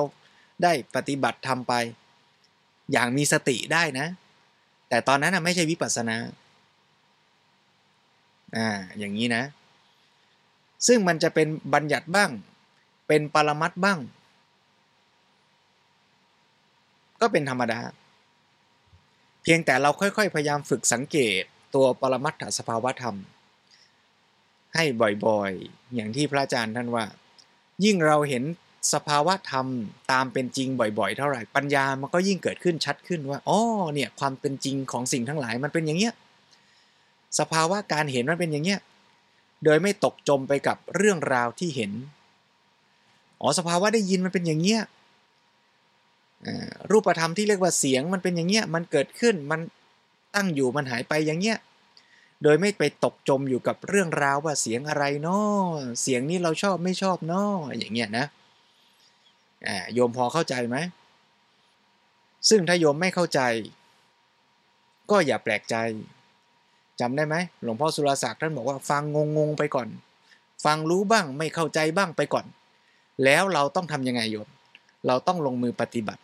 [0.63, 1.73] ได้ปฏิบัติทำไป
[2.93, 4.07] อย่างมีสติได้นะ
[4.89, 6.17] แต่ตอนนั้นไม่ใช่วิปัสสนา
[8.57, 9.43] อ่าอย่างนี้นะ
[10.87, 12.31] ซึ่งมันจะเป็นบัญญัติบ้าง
[13.09, 13.99] เป็นปรมัตบ้าง
[17.21, 17.81] ก็เป็นธรรมดา
[19.43, 21.43] เพียงแต่เราค่อยๆ พยายามฝึกสังเกต
[21.75, 23.17] ตัวปรมัตถสภาวธรรม
[24.75, 24.85] ให้
[25.27, 27.05] บ่อยๆ อย่างที่พระอาจารย์ท่านว่า
[27.85, 28.45] ยิ่งเราเห็น
[28.93, 29.67] สภาวะธรรม
[30.13, 33.59] ตามเป็นจริงบ่อยๆ เท่าไหร่ปัญญามันก็ยิ่งเกิดขึ้นชัดขึ้นว่าอ๋อ
[33.95, 36.15] เนี่ยความเป็นจริงของสิ่งทั้งหลายมันเป็นอย่างเงี้ย
[37.39, 38.81] สภาวะการเห็นมันเป็นอย่างเงี้ย
[39.65, 41.93] โดยไม่ตกจมไปกับเรื่องราวที่เห็น
[43.41, 44.83] อ๋อสภาวะได้ยินมันเป็นอย่างเงี้ย
[46.91, 49.61] รูปธรรมที่เรียกว่าเสียงมันเป็นอย่างเงี้ยมันเกิดขึ้นมัน
[50.35, 51.59] ตั้งอยู่มันหายไปอย่างเงี้ย
[52.43, 55.65] โดยไม่ไปตกจมอยู่กับเรื่องราวว่าเสียงอะไรเนาะ
[56.03, 58.27] เสียงนี้เราชอบไม่ชอบเนาะอย่างเงี้ยนะ
[59.95, 60.77] โยมพอเข้าใจไหม
[62.49, 63.41] ซึ่งถ้าโยมไม่เข้าใจ
[65.11, 65.75] ก็อย่าแปลกใจ
[67.01, 69.03] จำได้ไหมหลวงพ่อสุรศักดิ์ท่านบอกว่าฟัง
[69.37, 69.89] งงๆไปก่อน
[70.65, 72.47] ฟังรู้บ้างไม่เข้าใจบ้างไปก่อน
[73.25, 74.49] แล้วเราต้องทำยังไงโยม
[75.07, 76.23] เราต้องลงมือปฏิบัติ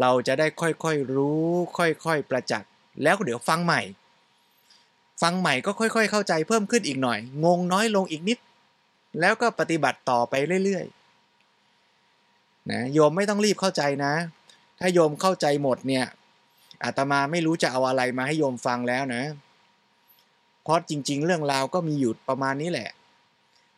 [0.00, 2.70] เราจะได้ค่อยๆรู้ ค่อยๆประจักษ์
[3.02, 3.80] แล้วเดี๋ยวฟังใหม่
[5.22, 8.38] ฟังใหม่ก็ค่อย ๆ เข้าใจเพิ่มขึ้นอีกหน่อย งงน้อยลงอีกนิด
[9.20, 14.12] แล้วก็ปฏิบัติต่อไปเรื่อยๆนะโยมไม่ต้องรีบเข้าใจนะ
[14.78, 16.04] ถ้าโยมเข้าใจหมดเนี่ย
[16.84, 19.22] อาตมาไม่รู้จะเอาอะไรมาให้โยมฟังแล้วนะ
[20.62, 22.90] เพราะจริง ๆ เรื่องราวก็มีอยู่ประมาณนี้แหละ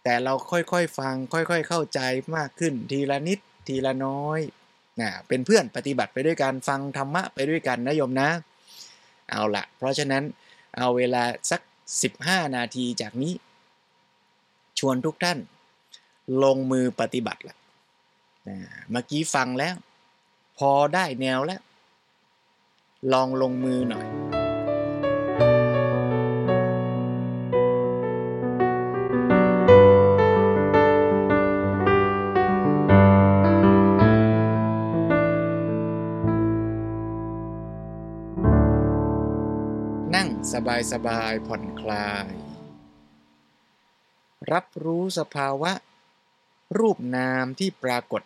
[0.04, 2.00] แต่เราค่อยๆฟังค่อยๆเข้าใจ
[2.36, 4.40] มากขึ้น ทีละนิดทีละน้อย
[5.00, 8.28] นะเป็นเพื่อนปฏิบัติไปด้วยกันฟังธรรมะไปด้วยกันนะโยมนะ
[9.30, 10.22] เอาละเพราะฉะนั้น
[10.76, 11.60] เอาเวลาสัก
[12.08, 13.32] 15 นาทีจากนี้
[14.78, 15.38] ชวนทุกท่าน
[16.44, 17.56] ลงมือปฏิบัติละ
[18.90, 19.74] เมื่อกี้ฟังแล้ว
[20.58, 21.60] พอได้แนวแล้ว
[23.12, 24.06] ลองลงมือหน่อย
[40.52, 42.26] สบายสบายผ่อนคลาย
[44.52, 45.72] รับรู้สภาวะ
[46.78, 48.22] รูปนามที่ปรากฏ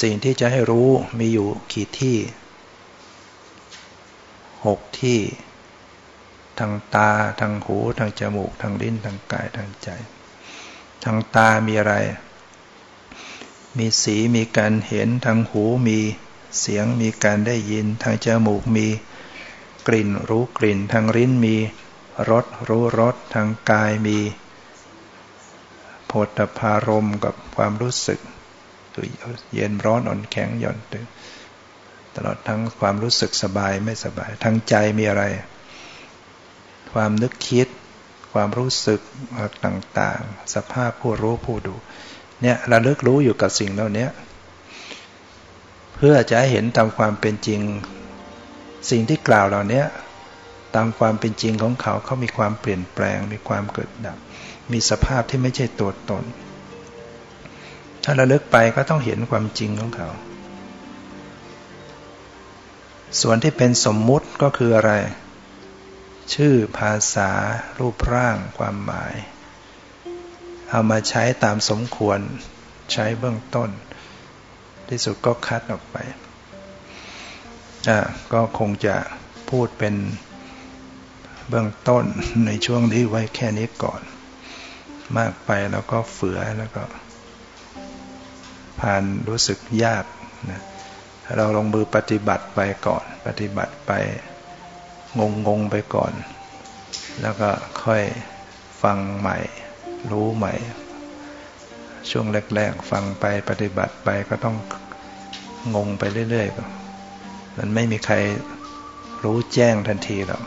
[0.00, 2.18] สิ่งที่จะให้รู้มีอยู่กี่ที่
[4.64, 5.20] หกที่
[6.58, 9.88] ทางตา ทางหู ทางจมูก ทางลิ้น ทางกาย ทางใจ
[11.04, 11.94] ทางตามีอะไร
[13.78, 15.98] มีสี มีการเห็น ทางหู มี
[16.60, 18.86] เสียง มีการได้ยิน ทางจมูก มี
[19.86, 21.56] กลิ่น รู้กลิ่น ทางลิ้น มี
[22.30, 24.18] รส รู้รส ทางกาย มี
[26.06, 28.20] โพธพารมกับความรู้สึก
[29.54, 31.06] เย็นร้อนอ่อนแข็งหย่อนตึง
[32.14, 35.24] ตลอดทั้งความรู้สึกสบายไม่สบาย ทั้งใจมีอะไร
[36.92, 37.68] ความนึกคิด
[38.32, 39.00] ความรู้สึก
[39.64, 41.74] ต่างๆ สภาพผู้รู้ผู้ดู
[42.42, 44.06] เนี่ยระลึกรู้อยู่กับสิ่งเหล่านี้
[45.94, 47.60] เพื่อจะให้เห็นตามความเป็นจริง
[48.90, 49.82] สิ่งที่กล่าวเหล่านี้
[50.74, 54.18] ตามความเป็นจริงของเขาเขามีความเปลี่ยนแปลง มีความเกิดดับ
[54.72, 56.24] มีสภาพที่ไม่ใช่ตัวตน
[58.08, 60.08] ถ้าระลึกไปก็ต้องเห็นความจริงของเขา
[63.20, 64.92] ส่วนที่เป็นสมมุติก็คืออะไร
[66.34, 67.30] ชื่อภาษา
[67.78, 69.14] รูปร่าง ความหมาย
[70.70, 72.20] เอามาใช้ตามสมควร
[72.92, 73.70] ใช้เบื้องต้น
[74.88, 75.96] ที่สุดก็คัดออกไป
[77.88, 77.98] อ่า
[78.32, 78.96] ก็คงจะ
[79.50, 79.94] พูดเป็น
[81.48, 82.04] เบื้องต้น
[82.46, 84.02] ในช่วงนี้ไว้แค่นี้ก่อน
[85.16, 86.84] มากไปแล้วก็เฝือแล้วก็
[88.80, 90.04] ผ่านรู้สึกยาก
[90.50, 90.60] นะ
[91.36, 93.92] เราลงมือปฏิบัติไปก่อน ปฏิบัติไป
[95.18, 96.12] งงงงไปก่อน
[97.22, 97.50] แล้วก็
[97.84, 98.02] ค่อย
[98.82, 99.38] ฟังใหม่
[100.10, 100.54] รู้ใหม่
[102.10, 104.56] ช่วงแรกๆ ฟังไปปฏิบัติไปก็ต้อง
[105.74, 108.14] งงไปเรื่อยๆ มันไม่มีใคร
[109.24, 110.42] รู้แจ้งทันทีหรอก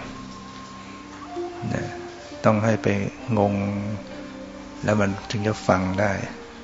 [1.74, 1.86] นะ
[2.46, 2.88] ต้องให้ไป
[3.38, 3.54] งง
[4.84, 6.12] แล้วมันถึงจะฟังได้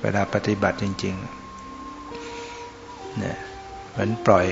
[0.02, 1.45] เวลาปฏิบัติจริง ๆ
[3.24, 3.38] นะ
[3.90, 4.46] เหมือนปล่อย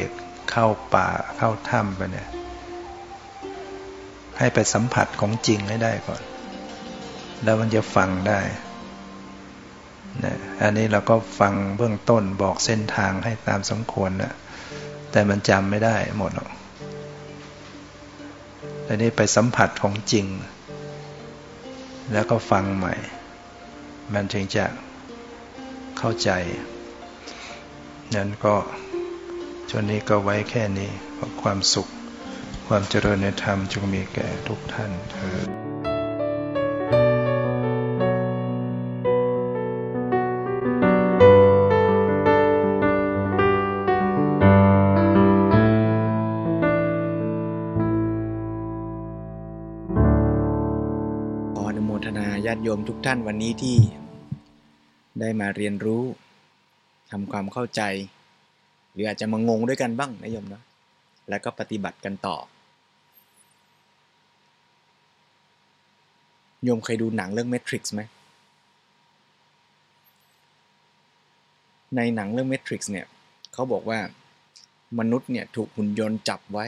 [0.50, 2.28] เข้าป่าเข้าถ้ำไปเนี่ย
[4.38, 6.22] ให้ไปสัมผัสของจริงให้ได้ก่อน
[7.44, 8.40] แล้วมันจะฟังได้
[10.24, 14.32] นะอันนี้เราก็ฟังเบื้องต้นบอกเส้นทางให้ตามสมควรนะ
[15.12, 16.50] แต่มันจำไม่ได้หมดหรอก
[18.84, 20.26] แต่นี้ไปสัมผัสของจริง
[22.12, 22.94] แล้วก็ฟังใหม่
[24.14, 24.64] มันถึงจะ
[25.98, 26.30] เข้าใจ
[28.16, 28.54] นั้นก็
[29.68, 31.88] ช่วงนี้ก็ไว้แค่นี้ขอความสุข
[32.66, 35.48] ความเจริญในธรรมจงมีแก่ทุกท่านเถิด
[51.56, 53.76] ขออนุโมทนาญาติโยมทุกท่านวันนี้ที่
[55.20, 56.04] ได้มาเรียนรู้
[57.16, 57.82] ทำความเข้าใจ
[58.92, 60.62] หรืออาจจะมางงด้วยกันบ้างนะโยมเนาะ
[61.28, 62.36] แล้วก็ปฏิบัติกันต่อ
[66.64, 68.02] โยมเคยดูหนังเรื่อง Matrix ไหม
[71.96, 73.06] ในหนังเรื่อง Matrix เนี่ย
[73.52, 73.98] เขาบอกว่า
[74.98, 76.66] มนุษย์เนี่ยถูกหุ่นยนต์จับไว้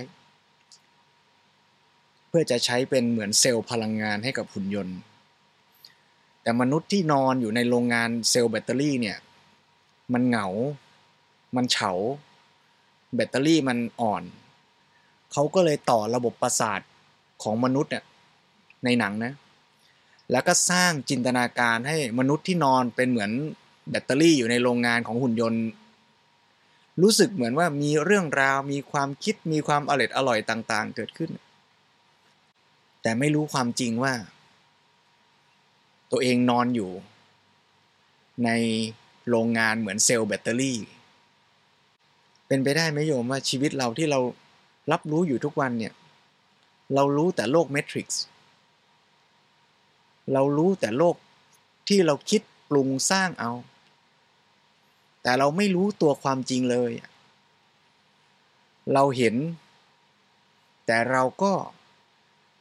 [2.29, 4.99] เพื่อจะใช้เป็นเหมือนเซลล์พลังงานให้กับหุ่นยนต์
[6.43, 9.19] แต่มนุษย์ที่นอนอยู่ในโรงงานเซลล์แบตเตอรี่เนี่ย
[10.13, 10.49] มันเหงา
[11.57, 11.93] มันเฉา
[13.15, 14.23] แบตเตอรี่มันอ่อน
[15.33, 16.81] เขาก็เลยต่อระบบประสาท
[17.43, 18.05] ของมนุษย์เนี่ย
[18.85, 19.33] ในหนังนะ
[20.31, 23.31] แล้วก็สร้างจินตนาการให้มนุษย์ที่นอนเป็นเหมือน
[23.91, 25.65] แบตเตอรี่อยู่ในโรงงานของหุ่นยนต์
[27.03, 31.31] รู้สึกเหมือนว่ามีเรื่องราว มีความคิด มีความอร่อยอร่อยต่างๆ เกิดขึ้น
[33.03, 34.15] แต่ไม่รู้ความจริงว่า
[36.11, 36.91] ตัวเองนอนอยู่
[38.45, 38.51] ใน
[39.31, 40.79] โรงงานเหมือนเซลล์แบตเตอรี่
[42.47, 44.21] เป็นไปได้ไหมโยมว่าชีวิตเราที่เรา
[44.93, 45.93] รับรู้อยู่ทุกวันเนี่ย
[46.95, 48.23] เรารู้แต่โลกเมทริกซ์
[50.33, 51.17] เรารู้แต่โลก
[51.89, 53.53] ที่เราคิดปรุงสร้างเอา
[55.23, 56.93] แต่เราไม่รู้ตัวความจริงเลย
[58.93, 59.35] เราเห็น
[60.87, 61.53] แต่เราก็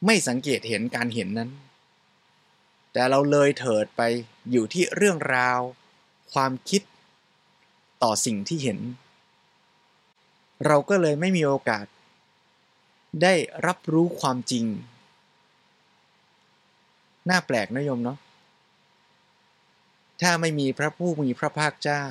[0.06, 1.50] ไม่สังเกตเห็นการเห็นนั้น
[2.92, 4.02] แต่เราเลยเถิดไป
[4.50, 5.60] อยู่ที่เรื่องราว
[6.32, 6.82] ความคิด
[8.02, 8.78] ต่อสิ่งที่เห็น
[10.66, 11.86] เราก็เลยไม่มีโอกาส
[13.22, 13.34] ได้
[13.66, 14.64] รับรู้ความจริง
[17.28, 18.18] น่าแปลกนะโยมเนาะ
[20.22, 22.04] ถ้าไม่มีพระผู้มีพระภาคเจ้า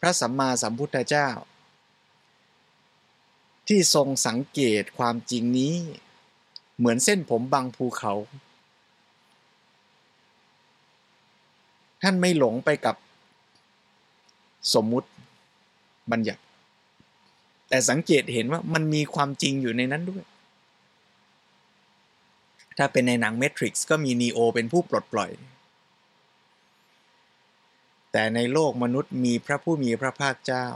[0.00, 1.28] พระสัมมาสัมพุทธเจ้า
[3.68, 5.76] ที่ทรงสังเกตความจริงนี้
[6.76, 8.12] เหมือนเส้นผมบางภูเขา
[12.02, 12.96] ท่านไม่หลงไปกับ
[14.74, 15.08] สมมุติ
[16.10, 16.42] บัญญัติ
[17.68, 20.24] แต่สังเกตเห็นว่ามันมีความจริงอยู่ในนั้นด้วย
[22.78, 25.30] ถ้าเป็นในหนัง Matrix ก็มีนีโอเป็นผู้ปลดปล่อย
[28.12, 30.66] แต่ในโลกมนุษย์มีพระผู้มีพระภาคเจ้า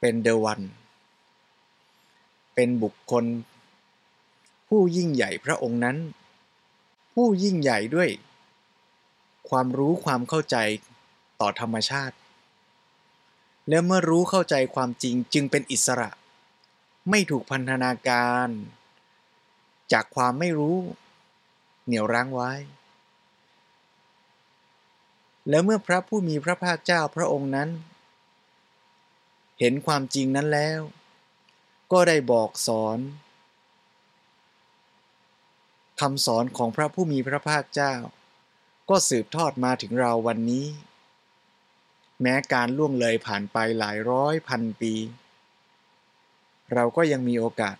[0.00, 0.60] เป็นเดวัน
[2.54, 3.24] เป็นบุคคล
[4.68, 5.96] ผู้ยิ่งใหญ่พระองค์นั้น
[7.14, 8.08] ผู้ยิ่งใหญ่ด้วย
[9.50, 10.56] ความรู้ความเข้าใจ
[11.40, 12.16] ต่อธรรมชาติ
[13.68, 16.10] และเมื่อรู้เข้าใจความจริงจึงเป็นอิสระ
[17.10, 18.48] ไม่ถูกพันธนาการ
[19.92, 20.78] จากความไม่รู้
[21.84, 22.52] เหนี่ยวรั้งไว้
[25.48, 27.68] แล้วเมื่อพระผู้มีพระภาคเจ้าพระองค์นั้น
[29.58, 30.80] เห็นความจริงนั้นแล้ว
[31.92, 32.98] ก็ได้บอกสอน
[36.00, 37.94] คำสอนของพระผู้มีพระภาคเจ้า
[38.88, 40.66] ก็สืบทอดมาถึงเราวันนี้
[42.22, 44.94] แม้การล่วงเลยผ่านไปหลายร้อยพันปี
[46.74, 47.76] เราก็ยังมีโอกาส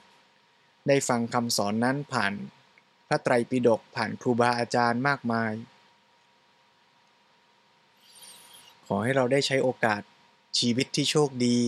[0.88, 2.32] ได้ฟังคำสอนนั้นผ่าน
[3.08, 5.52] พระไตรปิฎกผ่านครูบาอาจารย์มากมาย
[8.86, 10.02] ขอให้เราได้ใช้โอกาส
[10.58, 11.60] ชีวิตที่โชคดี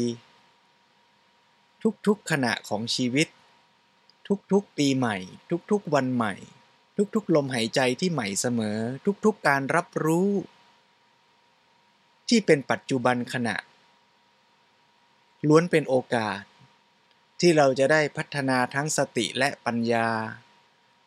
[2.06, 3.28] ทุกๆขณะของชีวิต
[4.52, 5.16] ทุกๆปีใหม่
[5.70, 6.34] ทุกๆวันใหม่
[7.14, 8.78] ทุกๆ ลมหายใจที่ใหม่เสมอ
[9.24, 10.30] ทุกๆ การรับรู้
[12.28, 13.56] ที่เป็นปัจจุบันขณะ
[15.48, 16.40] ล้วนเป็นโอกาส
[17.40, 20.08] ที่เราจะได้พัฒนาทั้งสติและปัญญา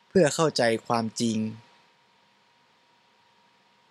[0.09, 1.37] เพื่อเข้าใจความจริง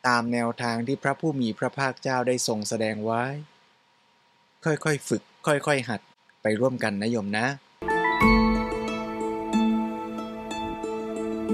[0.06, 3.24] ตามแนวทางที่พระผู้มีพระภาคเจ้าได้ทรงแสดงไว้
[4.64, 6.00] ค่อยๆ ฝึก ค่อยๆ หัด
[6.42, 7.46] ไปร่วมกันนะโยมนะ